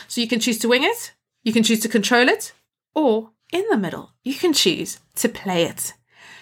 So 0.08 0.22
you 0.22 0.28
can 0.28 0.40
choose 0.40 0.60
to 0.60 0.70
wing 0.70 0.84
it, 0.84 1.14
you 1.44 1.52
can 1.54 1.64
choose 1.64 1.80
to 1.82 1.90
control 1.90 2.30
it, 2.30 2.54
or 2.96 3.32
in 3.52 3.66
the 3.70 3.78
middle, 3.78 4.12
you 4.24 4.36
can 4.36 4.54
choose 4.54 5.00
to 5.16 5.30
play 5.30 5.64
it. 5.64 5.94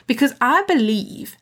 Because 0.06 0.34
I 0.40 0.64
believe 0.64 1.38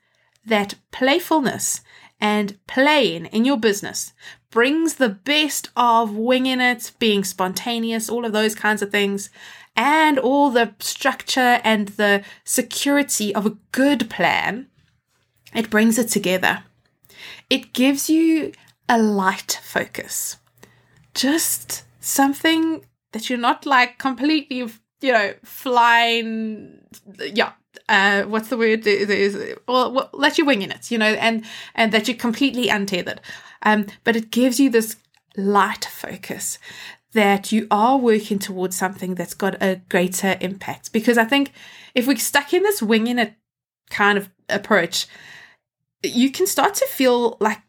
that 0.46 0.76
playfulness 0.92 1.82
and 2.20 2.58
playing 2.68 3.26
in 3.28 3.46
your 3.46 3.58
business 3.58 4.14
brings 4.52 4.96
the 4.96 5.10
best 5.10 5.70
of 5.76 6.16
winging 6.16 6.62
it, 6.62 6.92
being 7.00 7.24
spontaneous, 7.24 8.10
all 8.10 8.26
of 8.26 8.32
those 8.32 8.56
kinds 8.56 8.82
of 8.82 8.92
things, 8.92 9.30
and 9.76 10.18
all 10.18 10.50
the 10.50 10.74
structure 10.80 11.60
and 11.64 11.90
the 11.90 12.24
security 12.46 13.36
of 13.36 13.46
a 13.46 13.58
good 13.72 14.10
plan, 14.10 14.68
it 15.54 15.70
brings 15.70 15.98
it 15.98 16.08
together. 16.10 16.64
It 17.50 17.74
gives 17.74 18.10
you 18.10 18.54
a 18.88 18.98
light 18.98 19.60
focus. 19.64 20.38
Just 21.16 21.84
something 22.00 22.86
that 23.14 23.30
you're 23.30 23.40
not 23.40 23.66
like 23.66 23.98
completely, 23.98 24.58
you 25.02 25.12
know, 25.12 25.34
flying. 25.44 26.82
Yeah. 27.18 27.54
Uh, 27.90 28.24
what's 28.24 28.50
the 28.50 28.58
word? 28.58 28.84
There's, 28.84 29.36
well, 29.68 29.92
well, 29.92 30.10
let 30.14 30.38
you 30.38 30.46
wing 30.46 30.62
in 30.62 30.72
it, 30.72 30.92
you 30.92 30.98
know, 30.98 31.14
and 31.14 31.44
and 31.74 31.92
that 31.92 32.08
you're 32.08 32.18
completely 32.18 32.70
untethered. 32.70 33.22
Um, 33.64 33.88
but 34.04 34.16
it 34.16 34.32
gives 34.32 34.60
you 34.60 34.70
this 34.70 34.98
light 35.36 35.86
focus 35.86 36.60
that 37.14 37.52
you 37.52 37.68
are 37.72 37.98
working 37.98 38.40
towards 38.40 38.76
something 38.76 39.16
that's 39.16 39.34
got 39.34 39.62
a 39.62 39.82
greater 39.90 40.38
impact. 40.42 40.92
Because 40.92 41.18
I 41.18 41.26
think 41.26 41.54
if 41.94 42.08
we're 42.08 42.18
stuck 42.18 42.54
in 42.54 42.64
this 42.64 42.82
winging 42.82 43.20
it 43.20 43.34
kind 43.90 44.18
of 44.18 44.30
approach, 44.50 45.08
you 46.04 46.30
can 46.32 46.46
start 46.46 46.76
to 46.76 46.88
feel 46.88 47.38
like 47.40 47.60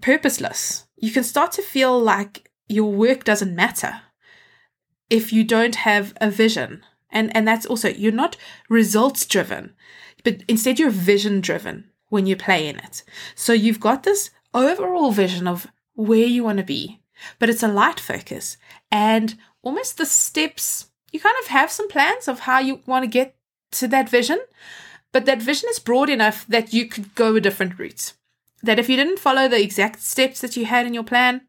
purposeless. 0.00 0.86
You 0.96 1.12
can 1.12 1.24
start 1.24 1.52
to 1.52 1.62
feel 1.62 1.98
like 1.98 2.45
your 2.68 2.92
work 2.92 3.24
doesn't 3.24 3.54
matter 3.54 4.02
if 5.10 5.32
you 5.32 5.44
don't 5.44 5.76
have 5.76 6.14
a 6.20 6.30
vision. 6.30 6.84
And 7.10 7.34
and 7.36 7.46
that's 7.46 7.66
also 7.66 7.88
you're 7.88 8.12
not 8.12 8.36
results 8.68 9.24
driven, 9.26 9.74
but 10.24 10.42
instead 10.48 10.78
you're 10.78 10.90
vision 10.90 11.40
driven 11.40 11.90
when 12.08 12.26
you 12.26 12.36
play 12.36 12.68
in 12.68 12.78
it. 12.78 13.02
So 13.34 13.52
you've 13.52 13.80
got 13.80 14.02
this 14.02 14.30
overall 14.52 15.12
vision 15.12 15.46
of 15.46 15.66
where 15.94 16.26
you 16.26 16.44
want 16.44 16.58
to 16.58 16.64
be, 16.64 17.00
but 17.38 17.48
it's 17.48 17.62
a 17.62 17.68
light 17.68 18.00
focus 18.00 18.56
and 18.90 19.36
almost 19.62 19.98
the 19.98 20.06
steps 20.06 20.88
you 21.12 21.20
kind 21.20 21.36
of 21.42 21.48
have 21.48 21.70
some 21.70 21.88
plans 21.88 22.28
of 22.28 22.40
how 22.40 22.58
you 22.58 22.80
want 22.86 23.04
to 23.04 23.08
get 23.08 23.36
to 23.72 23.88
that 23.88 24.08
vision, 24.08 24.38
but 25.12 25.24
that 25.24 25.40
vision 25.40 25.68
is 25.70 25.78
broad 25.78 26.10
enough 26.10 26.46
that 26.46 26.72
you 26.74 26.86
could 26.86 27.14
go 27.14 27.34
a 27.34 27.40
different 27.40 27.78
route. 27.78 28.12
That 28.62 28.78
if 28.78 28.88
you 28.88 28.96
didn't 28.96 29.18
follow 29.18 29.48
the 29.48 29.62
exact 29.62 30.02
steps 30.02 30.40
that 30.40 30.56
you 30.56 30.66
had 30.66 30.86
in 30.86 30.94
your 30.94 31.04
plan, 31.04 31.42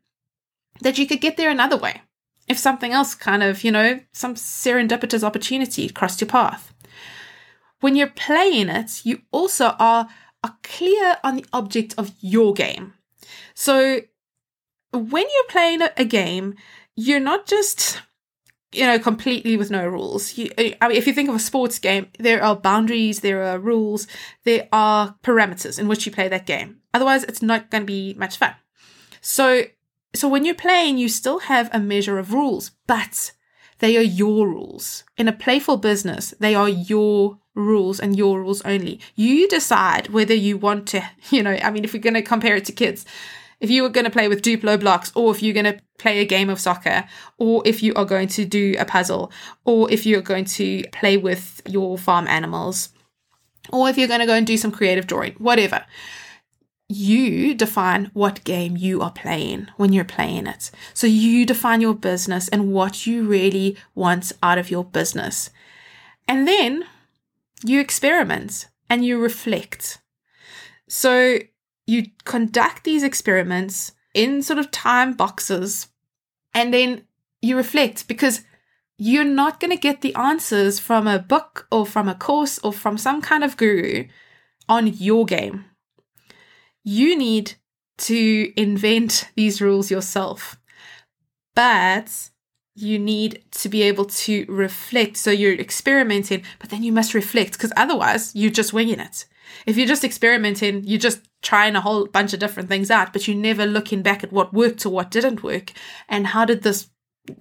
that 0.81 0.97
you 0.97 1.07
could 1.07 1.21
get 1.21 1.37
there 1.37 1.49
another 1.49 1.77
way. 1.77 2.01
If 2.47 2.57
something 2.57 2.91
else 2.91 3.13
kind 3.13 3.43
of, 3.43 3.63
you 3.63 3.71
know, 3.71 3.99
some 4.13 4.35
serendipitous 4.35 5.23
opportunity 5.23 5.89
crossed 5.89 6.21
your 6.21 6.29
path. 6.29 6.73
When 7.79 7.95
you're 7.95 8.07
playing 8.07 8.69
it, 8.69 9.05
you 9.05 9.21
also 9.31 9.75
are, 9.79 10.07
are 10.43 10.57
clear 10.63 11.17
on 11.23 11.35
the 11.35 11.45
object 11.51 11.93
of 11.97 12.13
your 12.19 12.53
game. 12.53 12.93
So 13.53 14.01
when 14.93 15.23
you're 15.23 15.49
playing 15.49 15.81
a 15.81 16.05
game, 16.05 16.55
you're 16.95 17.19
not 17.19 17.45
just 17.45 18.01
you 18.73 18.85
know 18.85 18.99
completely 18.99 19.55
with 19.55 19.71
no 19.71 19.87
rules 19.87 20.37
you, 20.37 20.49
I 20.57 20.89
mean, 20.89 20.97
if 20.97 21.07
you 21.07 21.13
think 21.13 21.29
of 21.29 21.35
a 21.35 21.39
sports 21.39 21.79
game 21.79 22.07
there 22.19 22.43
are 22.43 22.55
boundaries 22.55 23.21
there 23.21 23.43
are 23.43 23.57
rules 23.57 24.07
there 24.43 24.67
are 24.73 25.15
parameters 25.23 25.79
in 25.79 25.87
which 25.87 26.05
you 26.05 26.11
play 26.11 26.27
that 26.27 26.45
game 26.45 26.81
otherwise 26.93 27.23
it's 27.23 27.41
not 27.41 27.71
going 27.71 27.83
to 27.83 27.87
be 27.87 28.13
much 28.15 28.35
fun 28.35 28.55
so 29.21 29.63
so 30.17 30.27
when 30.27 30.45
you're 30.45 30.55
playing 30.55 30.97
you 30.97 31.07
still 31.07 31.39
have 31.39 31.69
a 31.73 31.79
measure 31.79 32.17
of 32.17 32.33
rules 32.33 32.71
but 32.87 33.31
they 33.79 33.95
are 33.97 34.01
your 34.01 34.47
rules 34.47 35.03
in 35.17 35.27
a 35.27 35.33
playful 35.33 35.77
business 35.77 36.33
they 36.39 36.55
are 36.55 36.69
your 36.69 37.37
rules 37.55 37.99
and 37.99 38.17
your 38.17 38.39
rules 38.39 38.61
only 38.63 38.99
you 39.15 39.47
decide 39.47 40.09
whether 40.09 40.33
you 40.33 40.57
want 40.57 40.87
to 40.87 41.01
you 41.29 41.41
know 41.41 41.57
i 41.63 41.71
mean 41.71 41.83
if 41.83 41.93
we're 41.93 41.99
going 41.99 42.13
to 42.13 42.21
compare 42.21 42.55
it 42.55 42.65
to 42.65 42.71
kids 42.71 43.05
if 43.59 43.69
you 43.71 43.81
were 43.81 43.89
going 43.89 44.05
to 44.05 44.11
play 44.11 44.27
with 44.27 44.43
Duplo 44.43 44.79
blocks, 44.79 45.11
or 45.15 45.33
if 45.33 45.41
you're 45.41 45.53
going 45.53 45.65
to 45.65 45.79
play 45.97 46.19
a 46.19 46.25
game 46.25 46.49
of 46.49 46.59
soccer, 46.59 47.05
or 47.37 47.63
if 47.65 47.81
you 47.81 47.93
are 47.95 48.05
going 48.05 48.27
to 48.29 48.45
do 48.45 48.75
a 48.77 48.85
puzzle, 48.85 49.31
or 49.65 49.91
if 49.91 50.05
you're 50.05 50.21
going 50.21 50.45
to 50.45 50.83
play 50.91 51.17
with 51.17 51.61
your 51.67 51.97
farm 51.97 52.27
animals, 52.27 52.89
or 53.71 53.89
if 53.89 53.97
you're 53.97 54.07
going 54.07 54.19
to 54.19 54.25
go 54.25 54.35
and 54.35 54.45
do 54.45 54.57
some 54.57 54.71
creative 54.71 55.07
drawing, 55.07 55.33
whatever. 55.33 55.83
You 56.89 57.53
define 57.53 58.11
what 58.13 58.43
game 58.43 58.77
you 58.77 59.01
are 59.01 59.11
playing 59.11 59.67
when 59.75 59.91
you're 59.91 60.05
playing 60.05 60.47
it. 60.47 60.71
So 60.93 61.05
you 61.05 61.45
define 61.45 61.81
your 61.81 61.93
business 61.93 62.47
and 62.47 62.71
what 62.71 63.05
you 63.05 63.27
really 63.27 63.77
want 63.93 64.31
out 64.41 64.57
of 64.57 64.71
your 64.71 64.85
business. 64.85 65.49
And 66.27 66.47
then 66.47 66.85
you 67.63 67.79
experiment 67.79 68.67
and 68.89 69.05
you 69.05 69.19
reflect. 69.19 69.99
So 70.87 71.39
you 71.85 72.05
conduct 72.23 72.83
these 72.83 73.03
experiments 73.03 73.91
in 74.13 74.41
sort 74.41 74.59
of 74.59 74.71
time 74.71 75.13
boxes 75.13 75.87
and 76.53 76.73
then 76.73 77.03
you 77.41 77.55
reflect 77.55 78.07
because 78.07 78.41
you're 78.97 79.23
not 79.23 79.59
going 79.59 79.71
to 79.71 79.77
get 79.77 80.01
the 80.01 80.15
answers 80.15 80.79
from 80.79 81.07
a 81.07 81.19
book 81.19 81.67
or 81.71 81.85
from 81.85 82.09
a 82.09 82.15
course 82.15 82.57
or 82.59 82.73
from 82.73 82.97
some 82.97 83.21
kind 83.21 83.43
of 83.43 83.57
guru 83.57 84.07
on 84.67 84.87
your 84.87 85.25
game. 85.25 85.65
You 86.87 87.17
need 87.17 87.55
to 87.97 88.53
invent 88.55 89.29
these 89.35 89.59
rules 89.59 89.91
yourself. 89.91 90.57
But 91.53 92.29
you 92.75 92.97
need 92.97 93.43
to 93.51 93.67
be 93.67 93.81
able 93.81 94.05
to 94.05 94.45
reflect. 94.47 95.17
So 95.17 95.29
you're 95.29 95.59
experimenting, 95.59 96.43
but 96.59 96.69
then 96.69 96.83
you 96.83 96.93
must 96.93 97.13
reflect 97.13 97.53
because 97.53 97.73
otherwise 97.75 98.33
you're 98.33 98.51
just 98.51 98.71
winging 98.71 99.01
it. 99.01 99.25
If 99.65 99.75
you're 99.75 99.85
just 99.85 100.05
experimenting, 100.05 100.85
you're 100.85 100.97
just 100.97 101.27
trying 101.41 101.75
a 101.75 101.81
whole 101.81 102.05
bunch 102.05 102.31
of 102.31 102.39
different 102.39 102.69
things 102.69 102.89
out, 102.89 103.11
but 103.11 103.27
you're 103.27 103.35
never 103.35 103.65
looking 103.65 104.01
back 104.01 104.23
at 104.23 104.31
what 104.31 104.53
worked 104.53 104.85
or 104.85 104.89
what 104.89 105.11
didn't 105.11 105.43
work 105.43 105.73
and 106.07 106.27
how 106.27 106.45
did 106.45 106.63
this 106.63 106.87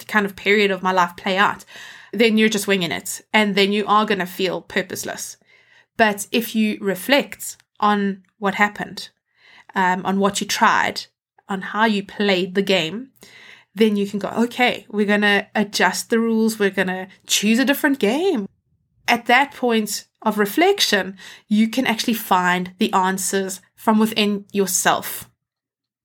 kind 0.09 0.27
of 0.27 0.35
period 0.35 0.73
of 0.73 0.83
my 0.83 0.91
life 0.91 1.17
play 1.17 1.37
out, 1.37 1.65
then 2.13 2.37
you're 2.37 2.49
just 2.49 2.67
winging 2.67 2.91
it. 2.91 3.21
And 3.33 3.55
then 3.55 3.71
you 3.71 3.87
are 3.87 4.07
going 4.07 4.19
to 4.19 4.27
feel 4.27 4.61
purposeless. 4.61 5.37
But 5.97 6.27
if 6.33 6.57
you 6.57 6.79
reflect 6.81 7.59
on 7.79 8.25
what 8.39 8.57
happened, 8.57 9.11
um, 9.77 10.05
on 10.05 10.19
what 10.19 10.41
you 10.41 10.47
tried, 10.49 11.07
on 11.49 11.63
how 11.63 11.85
you 11.85 12.05
played 12.05 12.57
the 12.57 12.63
game, 12.63 13.11
then 13.77 13.95
you 13.95 14.09
can 14.09 14.19
go, 14.19 14.29
okay, 14.29 14.87
we're 14.89 15.07
going 15.07 15.21
to 15.21 15.47
adjust 15.55 16.11
the 16.11 16.19
rules. 16.19 16.59
We're 16.59 16.71
going 16.71 16.89
to 16.89 17.07
choose 17.27 17.61
a 17.61 17.65
different 17.65 18.01
game. 18.01 18.49
At 19.07 19.27
that 19.27 19.55
point, 19.55 20.09
of 20.27 20.39
reflection, 20.39 21.17
you 21.47 21.69
can 21.69 21.87
actually 21.87 22.15
find 22.15 22.73
the 22.79 22.93
answers 22.93 23.61
from 23.77 24.01
within 24.01 24.45
yourself. 24.53 25.31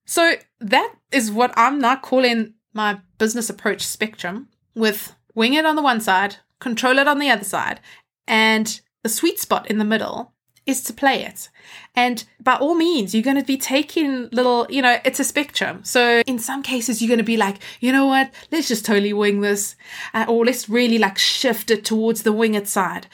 So 0.06 0.34
that 0.60 0.94
is 1.10 1.30
what 1.30 1.52
I'm 1.56 1.80
now 1.80 1.96
calling 1.96 2.54
my 2.72 3.00
business 3.18 3.50
approach 3.50 3.84
spectrum 3.84 4.48
with 4.76 5.14
wing 5.34 5.54
it 5.54 5.66
on 5.66 5.74
the 5.74 5.82
one 5.82 6.00
side, 6.00 6.36
control 6.60 6.98
it 6.98 7.08
on 7.08 7.18
the 7.18 7.30
other 7.30 7.44
side, 7.44 7.80
and 8.28 8.80
the 9.02 9.08
sweet 9.08 9.40
spot 9.40 9.68
in 9.68 9.78
the 9.78 9.84
middle 9.84 10.31
is 10.66 10.82
to 10.84 10.92
play 10.92 11.24
it. 11.24 11.48
And 11.94 12.24
by 12.40 12.54
all 12.54 12.74
means, 12.74 13.14
you're 13.14 13.22
going 13.22 13.36
to 13.36 13.44
be 13.44 13.56
taking 13.56 14.28
little, 14.30 14.66
you 14.70 14.80
know, 14.80 14.98
it's 15.04 15.20
a 15.20 15.24
spectrum. 15.24 15.82
So 15.84 16.22
in 16.26 16.38
some 16.38 16.62
cases, 16.62 17.02
you're 17.02 17.08
going 17.08 17.18
to 17.18 17.24
be 17.24 17.36
like, 17.36 17.58
you 17.80 17.92
know 17.92 18.06
what, 18.06 18.30
let's 18.50 18.68
just 18.68 18.84
totally 18.84 19.12
wing 19.12 19.40
this, 19.40 19.76
uh, 20.14 20.26
or 20.28 20.44
let's 20.44 20.68
really 20.68 20.98
like 20.98 21.18
shift 21.18 21.70
it 21.70 21.84
towards 21.84 22.22
the 22.22 22.32
wing 22.32 22.54
it 22.54 22.68
side. 22.68 23.06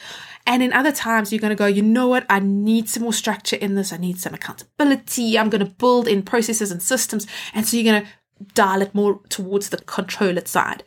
And 0.45 0.63
in 0.63 0.73
other 0.73 0.91
times, 0.91 1.31
you're 1.31 1.39
going 1.39 1.49
to 1.49 1.55
go, 1.55 1.67
you 1.67 1.83
know 1.83 2.07
what? 2.07 2.25
I 2.29 2.39
need 2.39 2.89
some 2.89 3.03
more 3.03 3.13
structure 3.13 3.57
in 3.57 3.75
this. 3.75 3.93
I 3.93 3.97
need 3.97 4.19
some 4.19 4.33
accountability. 4.33 5.37
I'm 5.37 5.49
going 5.49 5.63
to 5.63 5.71
build 5.71 6.07
in 6.07 6.23
processes 6.23 6.71
and 6.71 6.81
systems. 6.81 7.27
And 7.53 7.67
so 7.67 7.77
you're 7.77 7.91
going 7.91 8.03
to 8.03 8.09
dial 8.55 8.81
it 8.81 8.95
more 8.95 9.19
towards 9.29 9.69
the 9.69 9.77
control 9.77 10.37
it 10.37 10.47
side. 10.47 10.83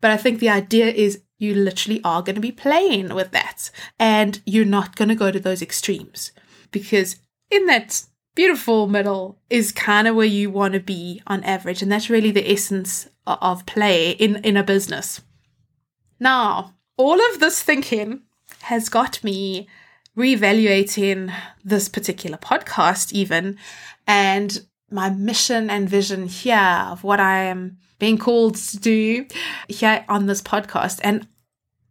But 0.00 0.10
I 0.10 0.16
think 0.16 0.40
the 0.40 0.48
idea 0.48 0.86
is 0.86 1.22
you 1.38 1.54
literally 1.54 2.00
are 2.04 2.22
going 2.22 2.34
to 2.34 2.40
be 2.40 2.52
playing 2.52 3.14
with 3.14 3.30
that 3.30 3.70
and 3.98 4.40
you're 4.44 4.64
not 4.64 4.96
going 4.96 5.08
to 5.08 5.14
go 5.14 5.30
to 5.30 5.40
those 5.40 5.62
extremes 5.62 6.32
because 6.70 7.16
in 7.50 7.66
that 7.66 8.04
beautiful 8.34 8.86
middle 8.86 9.36
is 9.50 9.72
kind 9.72 10.06
of 10.06 10.14
where 10.14 10.24
you 10.24 10.48
want 10.50 10.74
to 10.74 10.80
be 10.80 11.20
on 11.26 11.42
average. 11.42 11.82
And 11.82 11.90
that's 11.90 12.08
really 12.08 12.30
the 12.30 12.48
essence 12.48 13.08
of 13.26 13.66
play 13.66 14.12
in, 14.12 14.36
in 14.44 14.56
a 14.56 14.62
business. 14.62 15.20
Now, 16.20 16.74
all 16.96 17.20
of 17.32 17.40
this 17.40 17.62
thinking 17.62 18.22
has 18.62 18.88
got 18.88 19.22
me 19.24 19.68
reevaluating 20.16 21.34
this 21.64 21.88
particular 21.88 22.38
podcast, 22.38 23.12
even, 23.12 23.58
and 24.06 24.64
my 24.90 25.10
mission 25.10 25.70
and 25.70 25.88
vision 25.88 26.26
here 26.26 26.86
of 26.88 27.04
what 27.04 27.20
I 27.20 27.44
am 27.44 27.78
being 27.98 28.18
called 28.18 28.56
to 28.56 28.78
do 28.78 29.26
here 29.68 30.04
on 30.08 30.26
this 30.26 30.40
podcast. 30.40 31.00
And 31.02 31.26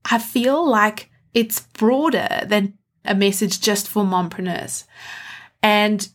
I 0.09 0.19
feel 0.19 0.67
like 0.67 1.09
it's 1.33 1.61
broader 1.61 2.41
than 2.45 2.77
a 3.05 3.15
message 3.15 3.61
just 3.61 3.87
for 3.87 4.03
mompreneurs. 4.03 4.85
And 5.61 6.07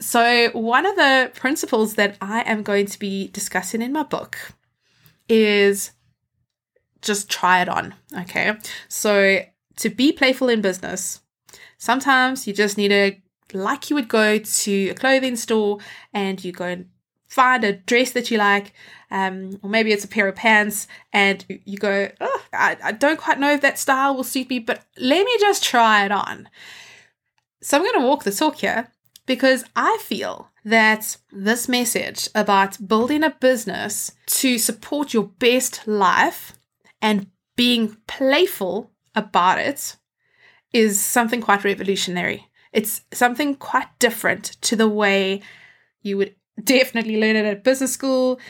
so, 0.00 0.50
one 0.50 0.84
of 0.84 0.96
the 0.96 1.30
principles 1.34 1.94
that 1.94 2.16
I 2.20 2.40
am 2.42 2.62
going 2.62 2.86
to 2.86 2.98
be 2.98 3.28
discussing 3.28 3.82
in 3.82 3.92
my 3.92 4.02
book 4.02 4.36
is 5.28 5.92
just 7.02 7.30
try 7.30 7.62
it 7.62 7.68
on. 7.68 7.94
Okay. 8.18 8.56
So, 8.88 9.40
to 9.76 9.90
be 9.90 10.12
playful 10.12 10.48
in 10.48 10.60
business, 10.60 11.20
sometimes 11.78 12.46
you 12.46 12.52
just 12.52 12.76
need 12.76 12.88
to, 12.88 13.16
like 13.54 13.90
you 13.90 13.96
would 13.96 14.08
go 14.08 14.38
to 14.38 14.88
a 14.88 14.94
clothing 14.94 15.36
store 15.36 15.78
and 16.12 16.42
you 16.44 16.52
go 16.52 16.64
and 16.64 16.86
find 17.28 17.64
a 17.64 17.72
dress 17.72 18.10
that 18.10 18.30
you 18.30 18.36
like, 18.36 18.74
um, 19.10 19.58
or 19.62 19.70
maybe 19.70 19.90
it's 19.90 20.04
a 20.04 20.08
pair 20.08 20.28
of 20.28 20.36
pants, 20.36 20.86
and 21.12 21.44
you 21.64 21.78
go, 21.78 22.10
oh, 22.20 22.42
I, 22.52 22.76
I 22.82 22.92
don't 22.92 23.18
quite 23.18 23.40
know 23.40 23.52
if 23.52 23.62
that 23.62 23.78
style 23.78 24.14
will 24.14 24.24
suit 24.24 24.50
me, 24.50 24.58
but 24.58 24.84
let 24.98 25.24
me 25.24 25.36
just 25.40 25.64
try 25.64 26.04
it 26.04 26.12
on. 26.12 26.48
So 27.62 27.76
I'm 27.76 27.84
going 27.84 28.00
to 28.00 28.06
walk 28.06 28.24
the 28.24 28.32
talk 28.32 28.56
here 28.56 28.88
because 29.24 29.64
I 29.74 29.98
feel 30.02 30.50
that 30.64 31.16
this 31.32 31.68
message 31.68 32.28
about 32.34 32.86
building 32.86 33.22
a 33.22 33.30
business 33.30 34.12
to 34.26 34.58
support 34.58 35.14
your 35.14 35.24
best 35.24 35.86
life 35.86 36.52
and 37.00 37.28
being 37.56 37.96
playful 38.06 38.90
about 39.14 39.58
it 39.58 39.96
is 40.72 41.00
something 41.00 41.40
quite 41.40 41.64
revolutionary. 41.64 42.46
It's 42.72 43.02
something 43.12 43.54
quite 43.56 43.88
different 43.98 44.56
to 44.62 44.76
the 44.76 44.88
way 44.88 45.42
you 46.02 46.16
would 46.16 46.34
definitely 46.62 47.20
learn 47.20 47.36
it 47.36 47.44
at 47.44 47.64
business 47.64 47.92
school. 47.92 48.40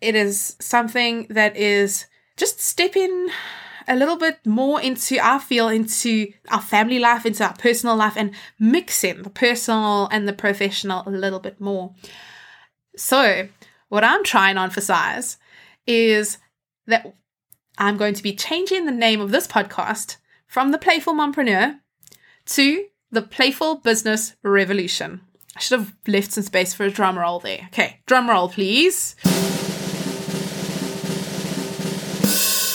It 0.00 0.14
is 0.14 0.56
something 0.60 1.26
that 1.30 1.56
is 1.56 2.06
just 2.36 2.60
stepping 2.60 3.28
a 3.86 3.96
little 3.96 4.16
bit 4.16 4.44
more 4.46 4.80
into 4.80 5.18
our 5.18 5.40
feel 5.40 5.68
into 5.68 6.32
our 6.50 6.60
family 6.60 6.98
life, 6.98 7.26
into 7.26 7.44
our 7.44 7.54
personal 7.54 7.96
life, 7.96 8.14
and 8.16 8.32
mixing 8.58 9.22
the 9.22 9.30
personal 9.30 10.08
and 10.12 10.28
the 10.28 10.32
professional 10.32 11.02
a 11.06 11.10
little 11.10 11.40
bit 11.40 11.60
more. 11.60 11.94
So, 12.96 13.48
what 13.88 14.04
I'm 14.04 14.24
trying 14.24 14.54
to 14.54 14.62
emphasize 14.62 15.38
is 15.86 16.38
that 16.86 17.14
I'm 17.78 17.96
going 17.96 18.14
to 18.14 18.22
be 18.22 18.34
changing 18.34 18.86
the 18.86 18.92
name 18.92 19.20
of 19.20 19.32
this 19.32 19.46
podcast 19.46 20.16
from 20.46 20.70
the 20.70 20.78
Playful 20.78 21.14
Mompreneur 21.14 21.80
to 22.46 22.86
the 23.10 23.22
Playful 23.22 23.76
Business 23.76 24.34
Revolution. 24.42 25.20
I 25.56 25.60
should 25.60 25.80
have 25.80 25.94
left 26.06 26.32
some 26.32 26.44
space 26.44 26.72
for 26.72 26.84
a 26.84 26.90
drum 26.90 27.18
roll 27.18 27.40
there. 27.40 27.62
Okay, 27.66 28.00
drum 28.06 28.30
roll, 28.30 28.48
please. 28.48 29.16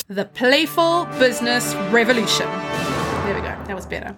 The 0.07 0.25
Playful 0.33 1.05
Business 1.17 1.73
Revolution. 1.91 2.47
There 2.47 3.33
we 3.33 3.41
go. 3.41 3.55
That 3.65 3.75
was 3.75 3.85
better. 3.85 4.15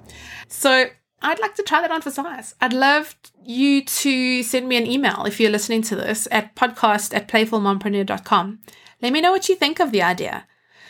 So, 0.48 0.88
I'd 1.22 1.40
like 1.40 1.56
to 1.56 1.64
try 1.64 1.82
that 1.82 1.92
on 1.92 2.02
for 2.02 2.12
size. 2.12 2.56
I'd 2.60 2.74
love 2.74 3.16
you 3.44 3.84
to 3.84 4.44
send 4.44 4.68
me 4.68 4.78
an 4.78 4.86
email 4.86 5.24
if 5.26 5.40
you're 5.40 5.52
listening 5.52 5.82
to 5.84 5.96
this 5.96 6.28
at 6.32 6.56
podcast 6.56 7.16
at 7.16 7.28
playfulmompreneur.com. 7.28 8.60
Let 9.02 9.14
me 9.14 9.22
know 9.22 9.32
what 9.32 9.50
you 9.50 9.56
think 9.56 9.80
of 9.80 9.92
the 9.92 10.02
idea 10.02 10.48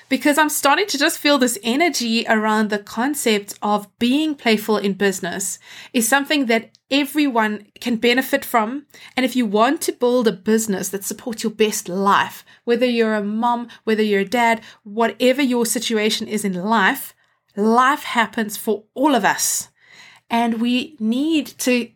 because 0.09 0.37
I'm 0.37 0.49
starting 0.49 0.87
to 0.87 0.97
just 0.97 1.19
feel 1.19 1.37
this 1.37 1.59
energy 1.63 2.25
around 2.27 2.69
the 2.69 2.79
concept 2.79 3.57
of 3.61 3.87
being 3.99 4.35
playful 4.35 4.77
in 4.77 4.93
business 4.93 5.59
is 5.93 6.07
something 6.07 6.45
that 6.45 6.77
everyone 6.89 7.67
can 7.81 7.97
benefit 7.97 8.45
from. 8.45 8.85
And 9.15 9.25
if 9.25 9.35
you 9.35 9.45
want 9.45 9.81
to 9.81 9.91
build 9.91 10.27
a 10.27 10.31
business 10.31 10.89
that 10.89 11.03
supports 11.03 11.43
your 11.43 11.51
best 11.51 11.89
life, 11.89 12.45
whether 12.63 12.85
you're 12.85 13.15
a 13.15 13.23
mom, 13.23 13.67
whether 13.83 14.03
you're 14.03 14.21
a 14.21 14.25
dad, 14.25 14.61
whatever 14.83 15.41
your 15.41 15.65
situation 15.65 16.27
is 16.27 16.45
in 16.45 16.53
life, 16.53 17.13
life 17.55 18.03
happens 18.03 18.55
for 18.55 18.85
all 18.93 19.15
of 19.15 19.25
us. 19.25 19.69
And 20.29 20.61
we 20.61 20.95
need 20.99 21.47
to 21.59 21.89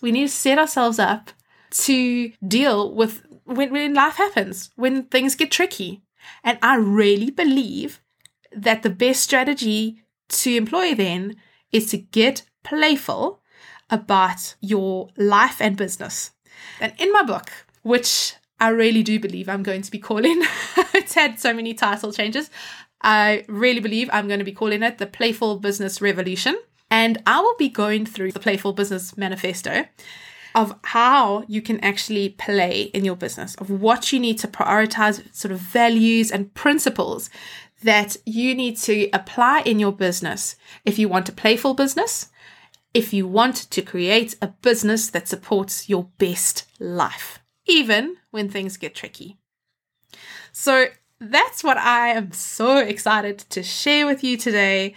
we 0.00 0.10
need 0.10 0.22
to 0.24 0.28
set 0.28 0.58
ourselves 0.58 0.98
up 0.98 1.30
to 1.70 2.32
deal 2.46 2.92
with 2.92 3.24
when, 3.44 3.72
when 3.72 3.94
life 3.94 4.16
happens, 4.16 4.70
when 4.76 5.04
things 5.04 5.34
get 5.34 5.50
tricky. 5.50 6.02
And 6.44 6.58
I 6.62 6.76
really 6.76 7.30
believe 7.30 8.00
that 8.54 8.82
the 8.82 8.90
best 8.90 9.22
strategy 9.22 10.02
to 10.28 10.56
employ 10.56 10.94
then 10.94 11.36
is 11.70 11.90
to 11.90 11.98
get 11.98 12.42
playful 12.62 13.40
about 13.90 14.54
your 14.60 15.08
life 15.16 15.60
and 15.60 15.76
business. 15.76 16.32
And 16.80 16.92
in 16.98 17.12
my 17.12 17.22
book, 17.22 17.50
which 17.82 18.34
I 18.60 18.68
really 18.68 19.02
do 19.02 19.18
believe 19.18 19.48
I'm 19.48 19.62
going 19.62 19.82
to 19.82 19.90
be 19.90 19.98
calling, 19.98 20.42
it's 20.94 21.14
had 21.14 21.40
so 21.40 21.52
many 21.52 21.74
title 21.74 22.12
changes. 22.12 22.50
I 23.02 23.44
really 23.48 23.80
believe 23.80 24.08
I'm 24.12 24.28
going 24.28 24.38
to 24.38 24.44
be 24.44 24.52
calling 24.52 24.82
it 24.82 24.98
the 24.98 25.06
Playful 25.06 25.58
Business 25.58 26.00
Revolution. 26.00 26.56
And 26.90 27.22
I 27.26 27.40
will 27.40 27.56
be 27.58 27.68
going 27.68 28.06
through 28.06 28.32
the 28.32 28.40
Playful 28.40 28.74
Business 28.74 29.16
Manifesto 29.16 29.86
of 30.54 30.78
how 30.84 31.44
you 31.48 31.62
can 31.62 31.80
actually 31.80 32.30
play 32.30 32.82
in 32.94 33.04
your 33.04 33.16
business, 33.16 33.54
of 33.56 33.70
what 33.70 34.12
you 34.12 34.20
need 34.20 34.38
to 34.38 34.48
prioritize, 34.48 35.22
sort 35.34 35.52
of 35.52 35.58
values 35.58 36.30
and 36.30 36.52
principles 36.54 37.30
that 37.82 38.16
you 38.24 38.54
need 38.54 38.76
to 38.76 39.08
apply 39.12 39.62
in 39.62 39.78
your 39.78 39.92
business 39.92 40.56
if 40.84 40.98
you 40.98 41.08
want 41.08 41.28
a 41.28 41.32
playful 41.32 41.74
business, 41.74 42.28
if 42.94 43.12
you 43.12 43.26
want 43.26 43.56
to 43.56 43.82
create 43.82 44.36
a 44.40 44.48
business 44.48 45.10
that 45.10 45.28
supports 45.28 45.88
your 45.88 46.08
best 46.18 46.64
life, 46.78 47.40
even 47.66 48.16
when 48.30 48.48
things 48.48 48.76
get 48.76 48.94
tricky. 48.94 49.38
So 50.52 50.86
that's 51.18 51.64
what 51.64 51.78
I 51.78 52.08
am 52.08 52.32
so 52.32 52.78
excited 52.78 53.38
to 53.50 53.62
share 53.62 54.06
with 54.06 54.22
you 54.22 54.36
today. 54.36 54.94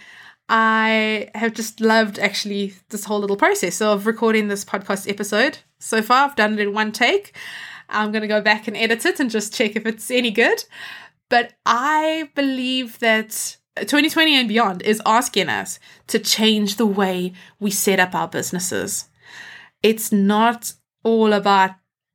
I 0.48 1.30
have 1.34 1.54
just 1.54 1.80
loved 1.80 2.18
actually 2.18 2.74
this 2.90 3.04
whole 3.04 3.18
little 3.18 3.36
process 3.36 3.80
of 3.80 4.06
recording 4.06 4.48
this 4.48 4.64
podcast 4.64 5.08
episode. 5.08 5.58
So 5.78 6.02
far, 6.02 6.28
I've 6.28 6.36
done 6.36 6.54
it 6.54 6.60
in 6.60 6.72
one 6.72 6.92
take. 6.92 7.36
I'm 7.88 8.12
going 8.12 8.22
to 8.22 8.28
go 8.28 8.40
back 8.40 8.68
and 8.68 8.76
edit 8.76 9.04
it 9.04 9.20
and 9.20 9.30
just 9.30 9.54
check 9.54 9.76
if 9.76 9.86
it's 9.86 10.10
any 10.10 10.30
good. 10.30 10.64
But 11.28 11.54
I 11.64 12.30
believe 12.34 12.98
that 13.00 13.56
2020 13.76 14.36
and 14.36 14.48
beyond 14.48 14.82
is 14.82 15.02
asking 15.04 15.48
us 15.48 15.78
to 16.08 16.18
change 16.18 16.76
the 16.76 16.86
way 16.86 17.32
we 17.58 17.70
set 17.70 18.00
up 18.00 18.14
our 18.14 18.28
businesses. 18.28 19.08
It's 19.82 20.12
not 20.12 20.72
all 21.02 21.32
about 21.32 21.72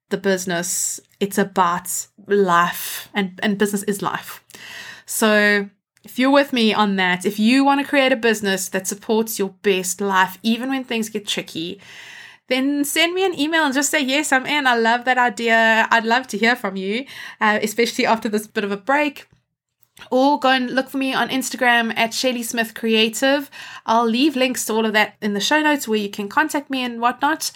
the 0.09 0.17
business, 0.17 0.99
it's 1.19 1.37
about 1.37 2.07
life, 2.27 3.09
and, 3.13 3.39
and 3.43 3.57
business 3.57 3.83
is 3.83 4.01
life. 4.01 4.43
So 5.05 5.69
if 6.03 6.17
you're 6.17 6.31
with 6.31 6.51
me 6.51 6.73
on 6.73 6.95
that, 6.95 7.25
if 7.25 7.39
you 7.39 7.63
want 7.63 7.81
to 7.81 7.87
create 7.87 8.11
a 8.11 8.17
business 8.17 8.69
that 8.69 8.87
supports 8.87 9.37
your 9.37 9.49
best 9.61 10.01
life, 10.01 10.37
even 10.41 10.69
when 10.69 10.83
things 10.83 11.09
get 11.09 11.27
tricky, 11.27 11.79
then 12.47 12.83
send 12.83 13.13
me 13.13 13.25
an 13.25 13.39
email 13.39 13.63
and 13.63 13.73
just 13.73 13.91
say, 13.91 14.01
Yes, 14.01 14.31
I'm 14.31 14.45
in. 14.45 14.67
I 14.67 14.75
love 14.75 15.05
that 15.05 15.17
idea. 15.17 15.87
I'd 15.89 16.05
love 16.05 16.27
to 16.27 16.37
hear 16.37 16.55
from 16.55 16.75
you, 16.75 17.05
uh, 17.39 17.59
especially 17.61 18.05
after 18.05 18.29
this 18.29 18.47
bit 18.47 18.63
of 18.63 18.71
a 18.71 18.77
break. 18.77 19.27
Or 20.09 20.39
go 20.39 20.49
and 20.49 20.73
look 20.73 20.89
for 20.89 20.97
me 20.97 21.13
on 21.13 21.29
Instagram 21.29 21.95
at 21.95 22.13
Shelly 22.13 22.43
Smith 22.43 22.73
Creative. 22.73 23.49
I'll 23.85 24.07
leave 24.07 24.35
links 24.35 24.65
to 24.65 24.73
all 24.73 24.85
of 24.85 24.93
that 24.93 25.15
in 25.21 25.33
the 25.33 25.39
show 25.39 25.61
notes 25.61 25.87
where 25.87 25.99
you 25.99 26.09
can 26.09 26.27
contact 26.27 26.69
me 26.69 26.83
and 26.83 26.99
whatnot. 26.99 27.51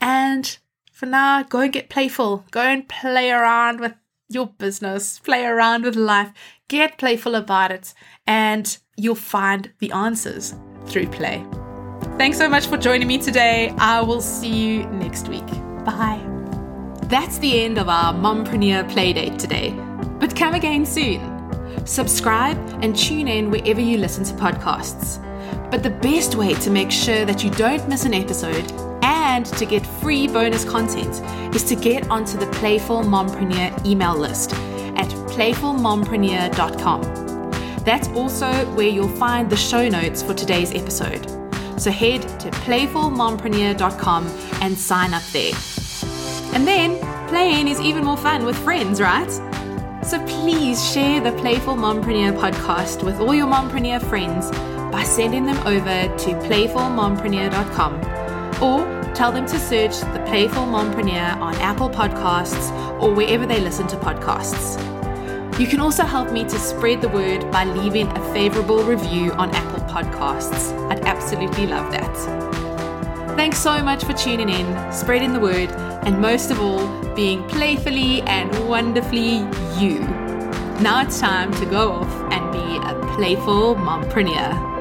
And 0.00 0.56
for 0.92 1.06
now, 1.06 1.42
go 1.42 1.60
and 1.60 1.72
get 1.72 1.90
playful. 1.90 2.44
Go 2.52 2.60
and 2.60 2.88
play 2.88 3.30
around 3.30 3.80
with 3.80 3.94
your 4.34 4.46
business, 4.46 5.18
play 5.18 5.44
around 5.44 5.84
with 5.84 5.96
life, 5.96 6.32
get 6.68 6.98
playful 6.98 7.34
about 7.34 7.70
it, 7.70 7.94
and 8.26 8.78
you'll 8.96 9.14
find 9.14 9.72
the 9.78 9.92
answers 9.92 10.54
through 10.86 11.06
play. 11.08 11.44
Thanks 12.18 12.38
so 12.38 12.48
much 12.48 12.66
for 12.66 12.76
joining 12.76 13.08
me 13.08 13.18
today. 13.18 13.74
I 13.78 14.00
will 14.02 14.20
see 14.20 14.48
you 14.48 14.86
next 14.86 15.28
week. 15.28 15.46
Bye. 15.84 16.20
That's 17.04 17.38
the 17.38 17.62
end 17.62 17.78
of 17.78 17.88
our 17.88 18.12
Mompreneur 18.14 18.90
Playdate 18.90 19.38
today, 19.38 19.70
but 20.18 20.34
come 20.34 20.54
again 20.54 20.86
soon. 20.86 21.20
Subscribe 21.84 22.56
and 22.82 22.96
tune 22.96 23.28
in 23.28 23.50
wherever 23.50 23.80
you 23.80 23.98
listen 23.98 24.24
to 24.24 24.34
podcasts. 24.34 25.20
But 25.70 25.82
the 25.82 25.90
best 25.90 26.36
way 26.36 26.54
to 26.54 26.70
make 26.70 26.90
sure 26.90 27.24
that 27.24 27.42
you 27.42 27.50
don't 27.50 27.88
miss 27.88 28.04
an 28.04 28.14
episode 28.14 28.70
and 29.02 29.46
to 29.46 29.66
get 29.66 29.84
free 29.84 30.26
bonus 30.28 30.64
content 30.64 31.20
is 31.54 31.64
to 31.64 31.74
get 31.74 32.08
onto 32.10 32.38
the 32.38 32.46
Playful 32.46 33.02
Mompreneur 33.02 33.84
email 33.84 34.16
list 34.16 34.54
at 34.96 35.08
playfulmompreneur.com. 35.28 37.02
That's 37.84 38.08
also 38.08 38.50
where 38.74 38.88
you'll 38.88 39.08
find 39.08 39.50
the 39.50 39.56
show 39.56 39.88
notes 39.88 40.22
for 40.22 40.34
today's 40.34 40.72
episode. 40.72 41.28
So 41.80 41.90
head 41.90 42.22
to 42.40 42.50
playfulmompreneur.com 42.50 44.26
and 44.60 44.78
sign 44.78 45.14
up 45.14 45.24
there. 45.32 45.52
And 46.54 46.66
then 46.66 46.98
playing 47.28 47.68
is 47.68 47.80
even 47.80 48.04
more 48.04 48.16
fun 48.16 48.44
with 48.44 48.56
friends, 48.58 49.00
right? 49.00 49.30
So 50.04 50.24
please 50.26 50.92
share 50.92 51.20
the 51.20 51.32
Playful 51.40 51.74
Mompreneur 51.74 52.38
podcast 52.38 53.02
with 53.02 53.18
all 53.20 53.34
your 53.34 53.46
mompreneur 53.46 54.00
friends 54.08 54.50
by 54.92 55.02
sending 55.02 55.46
them 55.46 55.58
over 55.66 56.16
to 56.18 56.30
playfulmompreneur.com 56.46 58.21
or 58.62 58.86
tell 59.12 59.32
them 59.32 59.44
to 59.46 59.58
search 59.58 60.00
The 60.00 60.22
Playful 60.26 60.64
Mompreneur 60.64 61.36
on 61.40 61.54
Apple 61.56 61.90
Podcasts 61.90 62.70
or 63.02 63.12
wherever 63.12 63.44
they 63.44 63.60
listen 63.60 63.88
to 63.88 63.96
podcasts. 63.96 64.78
You 65.58 65.66
can 65.66 65.80
also 65.80 66.04
help 66.04 66.32
me 66.32 66.44
to 66.44 66.58
spread 66.58 67.02
the 67.02 67.08
word 67.08 67.50
by 67.50 67.64
leaving 67.64 68.06
a 68.08 68.32
favorable 68.32 68.82
review 68.84 69.32
on 69.32 69.50
Apple 69.54 69.84
Podcasts. 69.86 70.72
I'd 70.90 71.00
absolutely 71.00 71.66
love 71.66 71.90
that. 71.90 72.16
Thanks 73.36 73.58
so 73.58 73.82
much 73.82 74.04
for 74.04 74.12
tuning 74.12 74.48
in, 74.48 74.92
spreading 74.92 75.32
the 75.32 75.40
word, 75.40 75.70
and 76.06 76.20
most 76.20 76.50
of 76.50 76.60
all, 76.60 76.86
being 77.14 77.46
playfully 77.48 78.22
and 78.22 78.68
wonderfully 78.68 79.38
you. 79.78 80.00
Now 80.80 81.02
it's 81.02 81.20
time 81.20 81.52
to 81.54 81.66
go 81.66 81.92
off 81.92 82.32
and 82.32 82.52
be 82.52 82.76
a 82.88 83.14
playful 83.16 83.74
mompreneur. 83.74 84.71